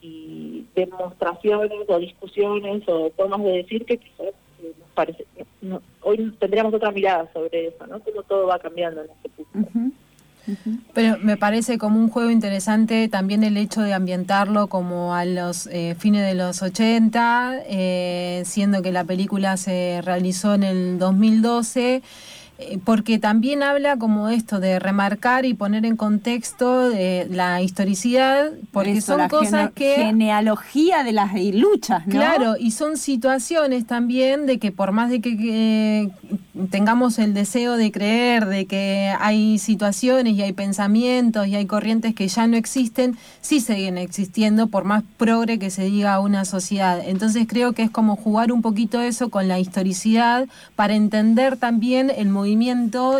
y, 0.00 0.64
demostraciones 0.74 1.88
o 1.88 1.98
discusiones 1.98 2.82
o 2.86 3.10
formas 3.16 3.42
de 3.42 3.50
decir 3.50 3.84
que 3.84 3.98
quizás 3.98 4.28
eh, 4.62 4.72
nos 4.78 4.88
parece, 4.94 5.26
hoy 6.02 6.32
tendríamos 6.38 6.72
otra 6.72 6.92
mirada 6.92 7.28
sobre 7.32 7.66
eso, 7.66 7.86
¿no? 7.86 7.98
Como 8.00 8.22
todo 8.22 8.46
va 8.46 8.58
cambiando 8.58 9.02
en 9.02 9.10
este 9.10 9.28
punto. 9.28 9.70
Pero 10.94 11.18
me 11.22 11.36
parece 11.36 11.78
como 11.78 11.98
un 11.98 12.08
juego 12.08 12.30
interesante 12.30 13.08
también 13.08 13.44
el 13.44 13.56
hecho 13.56 13.82
de 13.82 13.94
ambientarlo 13.94 14.68
como 14.68 15.14
a 15.14 15.24
los 15.24 15.66
eh, 15.68 15.94
fines 15.98 16.26
de 16.26 16.34
los 16.34 16.62
80, 16.62 17.62
eh, 17.66 18.42
siendo 18.44 18.82
que 18.82 18.92
la 18.92 19.04
película 19.04 19.56
se 19.56 20.00
realizó 20.02 20.54
en 20.54 20.62
el 20.62 20.98
2012. 20.98 22.02
Eh, 22.60 22.80
porque 22.84 23.20
también 23.20 23.62
habla 23.62 23.98
como 23.98 24.30
esto 24.30 24.58
de 24.58 24.80
remarcar 24.80 25.46
y 25.46 25.54
poner 25.54 25.86
en 25.86 25.96
contexto 25.96 26.90
de 26.90 27.28
la 27.30 27.62
historicidad, 27.62 28.50
porque 28.72 29.00
son 29.00 29.28
cosas 29.28 29.70
que... 29.72 29.94
Genealogía 29.94 31.04
de 31.04 31.12
las 31.12 31.32
luchas, 31.54 32.04
¿no? 32.08 32.12
Claro, 32.12 32.56
y 32.58 32.72
son 32.72 32.96
situaciones 32.96 33.86
también 33.86 34.46
de 34.46 34.58
que 34.58 34.72
por 34.72 34.90
más 34.90 35.08
de 35.08 35.20
que, 35.20 36.10
tengamos 36.72 37.20
el 37.20 37.32
deseo 37.32 37.76
de 37.76 37.92
creer, 37.92 38.46
de 38.46 38.66
que 38.66 39.14
hay 39.20 39.58
situaciones 39.58 40.34
y 40.34 40.42
hay 40.42 40.52
pensamientos 40.52 41.46
y 41.46 41.54
hay 41.54 41.66
corrientes 41.66 42.12
que 42.12 42.26
ya 42.26 42.48
no 42.48 42.56
existen, 42.56 43.16
sí 43.40 43.60
siguen 43.60 43.98
existiendo 43.98 44.66
por 44.66 44.82
más 44.82 45.04
progre 45.16 45.60
que 45.60 45.70
se 45.70 45.84
diga 45.84 46.18
una 46.18 46.44
sociedad. 46.44 47.00
Entonces 47.04 47.46
creo 47.48 47.72
que 47.72 47.84
es 47.84 47.90
como 47.90 48.16
jugar 48.16 48.50
un 48.50 48.62
poquito 48.62 49.00
eso 49.00 49.28
con 49.30 49.46
la 49.46 49.60
historicidad 49.60 50.48
para 50.74 50.96
entender 50.96 51.56
también 51.56 52.10
el 52.10 52.28
movimiento 52.28 52.47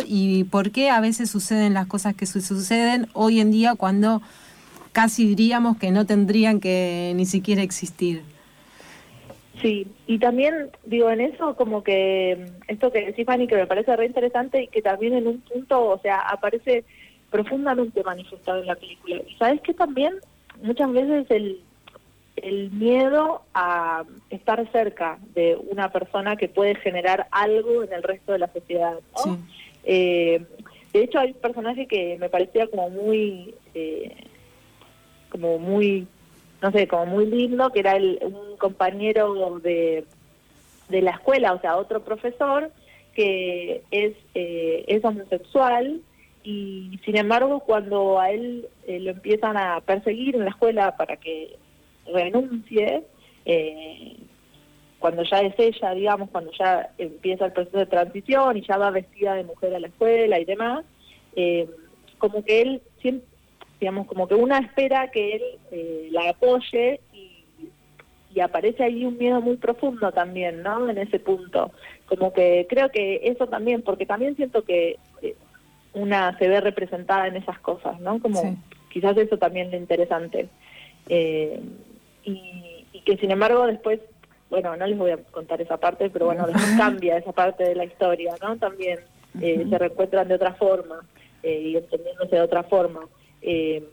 y 0.07 0.43
por 0.45 0.71
qué 0.71 0.89
a 0.89 0.99
veces 1.01 1.29
suceden 1.29 1.73
las 1.73 1.87
cosas 1.87 2.15
que 2.15 2.25
suceden 2.25 3.07
hoy 3.13 3.39
en 3.39 3.51
día 3.51 3.75
cuando 3.75 4.21
casi 4.91 5.25
diríamos 5.25 5.77
que 5.77 5.91
no 5.91 6.05
tendrían 6.05 6.59
que 6.59 7.13
ni 7.15 7.25
siquiera 7.25 7.61
existir. 7.61 8.23
Sí, 9.61 9.87
y 10.07 10.19
también 10.19 10.69
digo 10.85 11.09
en 11.09 11.21
eso 11.21 11.55
como 11.55 11.83
que 11.83 12.51
esto 12.67 12.91
que 12.91 13.07
decís 13.07 13.25
Fanny 13.25 13.47
que 13.47 13.55
me 13.55 13.67
parece 13.67 13.95
re 13.95 14.05
interesante 14.05 14.63
y 14.63 14.67
que 14.67 14.81
también 14.81 15.13
en 15.13 15.27
un 15.27 15.41
punto, 15.41 15.85
o 15.85 15.99
sea, 15.99 16.19
aparece 16.19 16.85
profundamente 17.29 18.03
manifestado 18.03 18.61
en 18.61 18.67
la 18.67 18.75
película. 18.75 19.17
Y 19.27 19.35
sabes 19.35 19.61
que 19.61 19.73
también 19.73 20.13
muchas 20.63 20.91
veces 20.91 21.25
el 21.29 21.61
el 22.43 22.71
miedo 22.71 23.43
a 23.53 24.03
estar 24.29 24.69
cerca 24.71 25.19
de 25.33 25.57
una 25.69 25.91
persona 25.91 26.35
que 26.35 26.47
puede 26.47 26.75
generar 26.75 27.27
algo 27.31 27.83
en 27.83 27.93
el 27.93 28.03
resto 28.03 28.31
de 28.31 28.39
la 28.39 28.51
sociedad. 28.51 28.99
Eh, 29.83 30.41
de 30.93 31.03
hecho, 31.03 31.19
hay 31.19 31.31
un 31.31 31.41
personaje 31.41 31.87
que 31.87 32.17
me 32.19 32.29
parecía 32.29 32.67
como 32.67 32.89
muy, 32.89 33.53
eh, 33.73 34.15
como 35.29 35.59
muy, 35.59 36.07
no 36.61 36.71
sé, 36.71 36.87
como 36.87 37.05
muy 37.05 37.25
lindo, 37.25 37.71
que 37.71 37.79
era 37.79 37.95
el, 37.95 38.19
un 38.21 38.57
compañero 38.57 39.59
de, 39.59 40.05
de 40.89 41.01
la 41.01 41.11
escuela, 41.11 41.53
o 41.53 41.61
sea, 41.61 41.77
otro 41.77 42.03
profesor 42.03 42.71
que 43.13 43.83
es, 43.91 44.13
eh, 44.33 44.85
es 44.87 45.03
homosexual 45.03 46.01
y 46.43 46.99
sin 47.03 47.17
embargo 47.17 47.59
cuando 47.59 48.19
a 48.19 48.31
él 48.31 48.67
lo 48.87 49.11
empiezan 49.11 49.57
a 49.57 49.81
perseguir 49.81 50.35
en 50.35 50.45
la 50.45 50.51
escuela 50.51 50.95
para 50.95 51.17
que 51.17 51.57
renuncie, 52.13 53.03
eh, 53.45 54.17
cuando 54.99 55.23
ya 55.23 55.39
es 55.39 55.55
ella, 55.57 55.93
digamos, 55.93 56.29
cuando 56.29 56.51
ya 56.51 56.91
empieza 56.97 57.45
el 57.45 57.53
proceso 57.53 57.77
de 57.77 57.85
transición 57.85 58.57
y 58.57 58.61
ya 58.61 58.77
va 58.77 58.91
vestida 58.91 59.33
de 59.35 59.45
mujer 59.45 59.73
a 59.73 59.79
la 59.79 59.87
escuela 59.87 60.39
y 60.39 60.45
demás, 60.45 60.85
eh, 61.35 61.67
como 62.17 62.43
que 62.43 62.61
él, 62.61 62.81
digamos, 63.79 64.07
como 64.07 64.27
que 64.27 64.35
una 64.35 64.59
espera 64.59 65.09
que 65.09 65.35
él 65.35 65.43
eh, 65.71 66.09
la 66.11 66.29
apoye 66.29 66.99
y, 67.13 67.27
aparece 68.41 68.83
ahí 68.83 69.03
un 69.03 69.17
miedo 69.17 69.41
muy 69.41 69.57
profundo 69.57 70.13
también, 70.13 70.63
¿no? 70.63 70.89
En 70.89 70.97
ese 70.97 71.19
punto. 71.19 71.71
Como 72.05 72.31
que 72.31 72.67
creo 72.69 72.89
que 72.89 73.19
eso 73.23 73.47
también, 73.47 73.81
porque 73.81 74.05
también 74.05 74.37
siento 74.37 74.63
que 74.63 74.97
una 75.93 76.37
se 76.37 76.47
ve 76.47 76.61
representada 76.61 77.27
en 77.27 77.35
esas 77.35 77.59
cosas, 77.59 77.99
¿no? 77.99 78.21
Como 78.21 78.57
quizás 78.89 79.17
eso 79.17 79.37
también 79.37 79.73
es 79.73 79.81
interesante. 79.81 80.47
Eh, 81.09 81.59
y, 82.29 83.01
que 83.05 83.17
sin 83.17 83.31
embargo 83.31 83.65
después, 83.65 83.99
bueno, 84.49 84.75
no 84.75 84.85
les 84.85 84.97
voy 84.97 85.11
a 85.11 85.17
contar 85.17 85.61
esa 85.61 85.77
parte, 85.77 86.09
pero 86.09 86.25
bueno, 86.25 86.45
después 86.47 86.77
cambia 86.77 87.17
esa 87.17 87.31
parte 87.31 87.63
de 87.63 87.75
la 87.75 87.85
historia, 87.85 88.35
¿no? 88.41 88.57
También 88.57 88.99
eh, 89.41 89.65
se 89.69 89.77
reencuentran 89.77 90.27
de 90.27 90.35
otra 90.35 90.53
forma 90.53 91.01
eh, 91.43 91.61
y 91.61 91.77
entendiéndose 91.77 92.35
de 92.35 92.41
otra 92.41 92.63
forma. 92.63 93.01
Eh, 93.41 93.83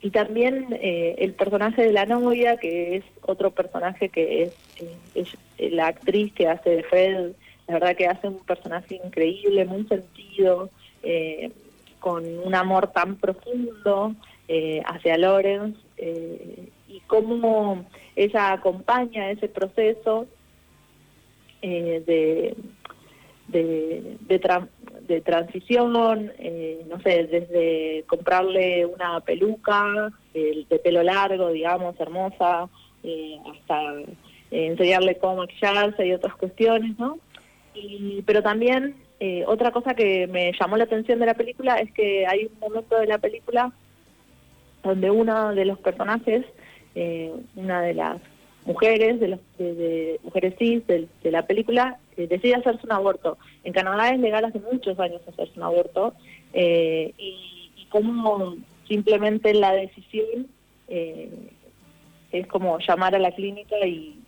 y 0.00 0.10
también 0.10 0.78
el 0.80 1.34
personaje 1.34 1.82
de 1.82 1.92
la 1.92 2.06
novia, 2.06 2.56
que 2.56 2.94
es 2.94 3.04
otro 3.22 3.50
personaje 3.50 4.08
que 4.10 4.44
es, 4.44 4.52
es, 5.16 5.36
la 5.72 5.88
actriz 5.88 6.32
que 6.32 6.46
hace 6.46 6.70
de 6.70 6.82
Fred, 6.84 7.32
la 7.66 7.74
verdad 7.74 7.96
que 7.96 8.06
hace 8.06 8.28
un 8.28 8.38
personaje 8.38 9.00
increíble, 9.04 9.64
muy 9.64 9.84
sentido, 9.88 10.70
con 11.98 12.24
un 12.38 12.54
amor 12.54 12.92
tan 12.92 13.16
profundo 13.16 14.14
hacia 14.86 15.18
Lawrence 15.18 15.76
y 16.88 17.00
cómo 17.00 17.84
ella 18.16 18.52
acompaña 18.52 19.30
ese 19.30 19.48
proceso 19.48 20.26
eh, 21.62 22.02
de, 22.06 22.54
de, 25.06 25.20
transición, 25.22 26.32
eh, 26.38 26.84
no 26.88 27.00
sé, 27.00 27.24
desde 27.24 28.04
comprarle 28.06 28.86
una 28.86 29.20
peluca 29.20 30.12
de, 30.34 30.80
pelo 30.84 31.02
largo, 31.02 31.50
digamos, 31.50 31.98
hermosa, 31.98 32.68
eh, 33.02 33.38
hasta 33.52 33.94
enseñarle 34.50 35.16
cómo 35.16 35.36
maquillarse 35.36 36.06
y 36.06 36.12
otras 36.12 36.34
cuestiones, 36.36 36.98
¿no? 36.98 37.18
Y, 37.74 38.22
pero 38.26 38.42
también 38.42 38.96
otra 39.46 39.72
cosa 39.72 39.94
que 39.94 40.28
me 40.28 40.52
llamó 40.52 40.76
la 40.76 40.84
atención 40.84 41.18
de 41.18 41.26
la 41.26 41.34
película 41.34 41.76
es 41.76 41.92
que 41.92 42.24
hay 42.26 42.46
un 42.46 42.58
momento 42.60 42.96
de 42.98 43.06
la 43.08 43.18
película 43.18 43.72
donde 44.84 45.10
uno 45.10 45.54
de 45.54 45.64
los 45.64 45.78
personajes 45.80 46.44
eh, 46.94 47.32
una 47.56 47.82
de 47.82 47.94
las 47.94 48.20
mujeres, 48.64 49.20
de, 49.20 49.28
los, 49.28 49.40
de, 49.58 50.20
mujeres 50.22 50.54
cis 50.58 50.86
de, 50.86 51.08
la 51.24 51.46
película, 51.46 51.98
eh, 52.16 52.26
decide 52.26 52.56
hacerse 52.56 52.84
un 52.84 52.92
aborto. 52.92 53.38
En 53.64 53.72
Canadá 53.72 54.10
es 54.10 54.20
legal 54.20 54.44
hace 54.44 54.60
muchos 54.60 54.98
años 55.00 55.22
hacerse 55.26 55.52
un 55.56 55.62
aborto 55.62 56.14
eh, 56.52 57.12
y, 57.16 57.70
y 57.76 57.84
como 57.86 58.56
simplemente 58.86 59.54
la 59.54 59.72
decisión 59.72 60.46
es 60.88 62.46
como 62.46 62.78
llamar 62.78 63.14
a 63.14 63.18
la 63.18 63.32
clínica 63.32 63.76
y, 63.86 64.18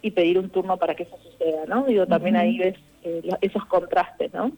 y, 0.00 0.10
pedir 0.10 0.38
un 0.38 0.48
turno 0.48 0.78
para 0.78 0.94
que 0.94 1.02
eso 1.02 1.18
suceda, 1.22 1.66
¿no? 1.66 1.84
Digo, 1.84 2.06
también 2.06 2.36
ahí 2.36 2.56
ves 2.56 2.76
esos 3.42 3.66
contrastes, 3.66 4.32
¿no? 4.32 4.52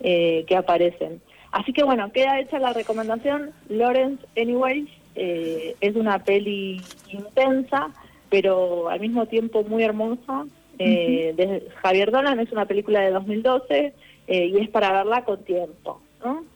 que 0.00 0.56
aparecen. 0.56 1.20
Así 1.52 1.72
que 1.72 1.84
bueno, 1.84 2.10
queda 2.10 2.40
hecha 2.40 2.58
la 2.58 2.72
recomendación, 2.72 3.52
Lawrence 3.68 4.24
Anyways, 4.36 4.88
eh, 5.14 5.76
es 5.80 5.96
una 5.96 6.18
peli 6.20 6.80
intensa, 7.08 7.90
pero 8.30 8.88
al 8.88 9.00
mismo 9.00 9.26
tiempo 9.26 9.62
muy 9.64 9.82
hermosa. 9.82 10.44
Eh, 10.78 11.68
Javier 11.82 12.10
Dolan 12.10 12.40
es 12.40 12.50
una 12.50 12.66
película 12.66 13.00
de 13.00 13.10
2012 13.10 13.94
eh, 14.26 14.46
y 14.46 14.58
es 14.58 14.68
para 14.70 14.92
verla 14.92 15.24
con 15.24 15.44
tiempo. 15.44 16.00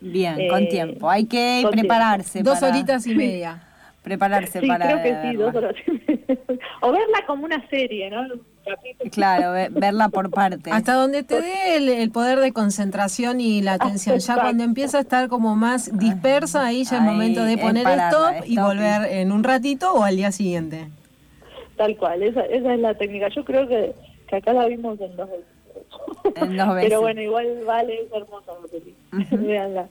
Bien, 0.01 0.49
con 0.49 0.69
tiempo. 0.69 1.11
Hay 1.11 1.27
que 1.27 1.67
prepararse. 1.71 2.43
Dos 2.43 2.63
horitas 2.63 3.07
y 3.07 3.15
media. 3.15 3.63
Prepararse 4.03 4.61
sí, 4.61 4.67
para. 4.69 4.87
Creo 4.87 5.03
que 5.03 5.31
sí, 5.31 5.37
dos 5.37 5.55
horas 5.55 5.75
y 5.87 5.91
media. 5.91 6.39
O 6.81 6.93
verla 6.93 7.25
como 7.27 7.45
una 7.45 7.67
serie, 7.69 8.09
¿no? 8.11 8.23
Capítulos. 8.67 9.13
Claro, 9.15 9.53
ve- 9.53 9.69
verla 9.71 10.09
por 10.11 10.31
partes. 10.31 10.73
Hasta 10.73 10.93
donde 10.95 11.23
te 11.23 11.41
dé 11.41 11.77
el, 11.77 11.89
el 11.89 12.11
poder 12.11 12.41
de 12.41 12.53
concentración 12.53 13.41
y 13.41 13.63
la 13.63 13.75
atención. 13.75 14.19
Ya 14.19 14.35
cuando 14.35 14.65
empieza 14.65 14.99
a 14.99 15.01
estar 15.03 15.29
como 15.29 15.57
más 15.57 15.97
dispersa, 15.99 16.67
ahí 16.67 16.85
ya 16.85 16.97
es 16.97 17.03
Ahí 17.03 17.09
momento 17.09 17.45
de 17.45 17.57
poner 17.59 17.85
pararla, 17.85 18.09
stop 18.39 18.47
y 18.51 18.59
volver 18.59 19.13
en 19.13 19.33
un 19.33 19.43
ratito 19.45 19.93
o 19.95 20.03
al 20.03 20.17
día 20.17 20.33
siguiente. 20.33 20.89
Tal 21.77 21.97
cual, 21.97 22.23
esa, 22.23 22.41
esa 22.43 22.75
es 22.75 22.81
la 22.81 22.95
técnica. 22.95 23.29
Yo 23.29 23.45
creo 23.45 23.69
que, 23.69 23.95
que 24.29 24.37
acá 24.37 24.53
la 24.53 24.67
vimos 24.67 25.01
en 25.01 25.15
dos 25.17 25.29
veces. 25.31 25.45
En 26.37 26.57
dos 26.57 26.69
veces. 26.75 26.89
Pero 26.91 27.01
bueno, 27.03 27.21
igual 27.21 27.47
vale, 27.67 27.95
es 28.03 28.13
hermosa 28.13 28.53
la 28.63 28.69
película. 28.69 29.47
Véanla. 29.47 29.89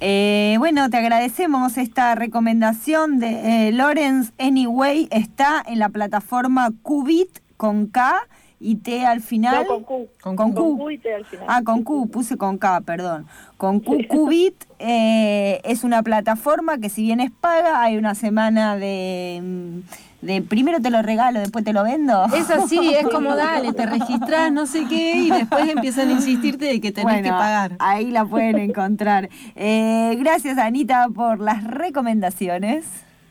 Eh, 0.00 0.54
bueno, 0.58 0.88
te 0.90 0.96
agradecemos 0.96 1.76
esta 1.76 2.14
recomendación 2.14 3.18
de 3.18 3.68
eh, 3.68 3.72
Lawrence 3.72 4.32
Anyway. 4.38 5.08
Está 5.10 5.62
en 5.66 5.78
la 5.80 5.88
plataforma 5.88 6.70
Qubit 6.82 7.30
con 7.58 7.88
K 7.88 8.22
y 8.60 8.76
T 8.76 9.04
al 9.04 9.20
final. 9.20 9.66
No, 9.68 9.68
con 9.68 9.84
Q. 9.84 10.08
Con 10.22 10.36
Con 10.36 10.52
Q. 10.52 10.78
Q. 10.78 10.90
y 10.90 10.98
T 10.98 11.14
al 11.14 11.24
final. 11.26 11.46
Ah, 11.48 11.62
con 11.62 11.84
Q, 11.84 12.08
puse 12.10 12.38
con 12.38 12.56
K, 12.56 12.80
perdón. 12.80 13.26
Con 13.58 13.80
Q, 13.80 14.06
Qubit 14.08 14.64
eh, 14.78 15.60
es 15.64 15.84
una 15.84 16.02
plataforma 16.02 16.78
que 16.78 16.88
si 16.88 17.02
bien 17.02 17.20
es 17.20 17.30
paga, 17.30 17.82
hay 17.82 17.96
una 17.96 18.14
semana 18.14 18.76
de, 18.76 19.40
mm, 19.42 20.26
de 20.26 20.42
primero 20.42 20.80
te 20.80 20.90
lo 20.90 21.02
regalo, 21.02 21.40
después 21.40 21.64
te 21.64 21.72
lo 21.72 21.84
vendo. 21.84 22.24
Es 22.34 22.50
así, 22.50 22.94
es 22.94 23.06
como 23.12 23.36
dale, 23.36 23.72
te 23.72 23.86
registrás, 23.86 24.52
no 24.52 24.66
sé 24.66 24.86
qué, 24.88 25.16
y 25.16 25.30
después 25.30 25.68
empiezan 25.68 26.08
a 26.08 26.12
insistirte 26.12 26.66
de 26.66 26.80
que 26.80 26.92
tenés 26.92 27.22
que 27.22 27.30
pagar. 27.30 27.76
Ahí 27.80 28.10
la 28.10 28.24
pueden 28.24 28.58
encontrar. 28.58 29.28
Eh, 29.56 30.16
gracias, 30.18 30.58
Anita, 30.58 31.08
por 31.14 31.40
las 31.40 31.64
recomendaciones. 31.64 32.84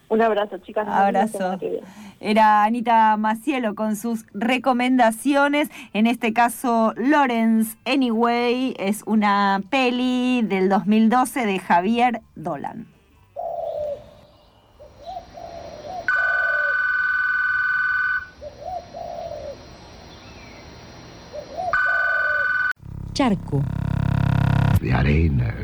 Un 0.10 0.22
abrazo, 0.22 0.58
chicas. 0.60 0.88
Abrazo. 0.88 1.58
Era 2.20 2.64
Anita 2.64 3.18
Macielo 3.18 3.76
con 3.76 3.96
sus 3.96 4.26
recomendaciones. 4.34 5.70
En 5.94 6.08
este 6.08 6.34
caso, 6.34 6.94
Lawrence 6.96 7.78
Anyway 7.86 8.74
es 8.80 9.04
una 9.06 9.62
peli 9.70 10.42
del 10.44 10.70
2012 10.70 11.46
de 11.46 11.60
Javier 11.60 12.22
Dolan. 12.36 12.88
Charco. 23.14 23.64
de 24.80 24.94
arena 24.94 25.56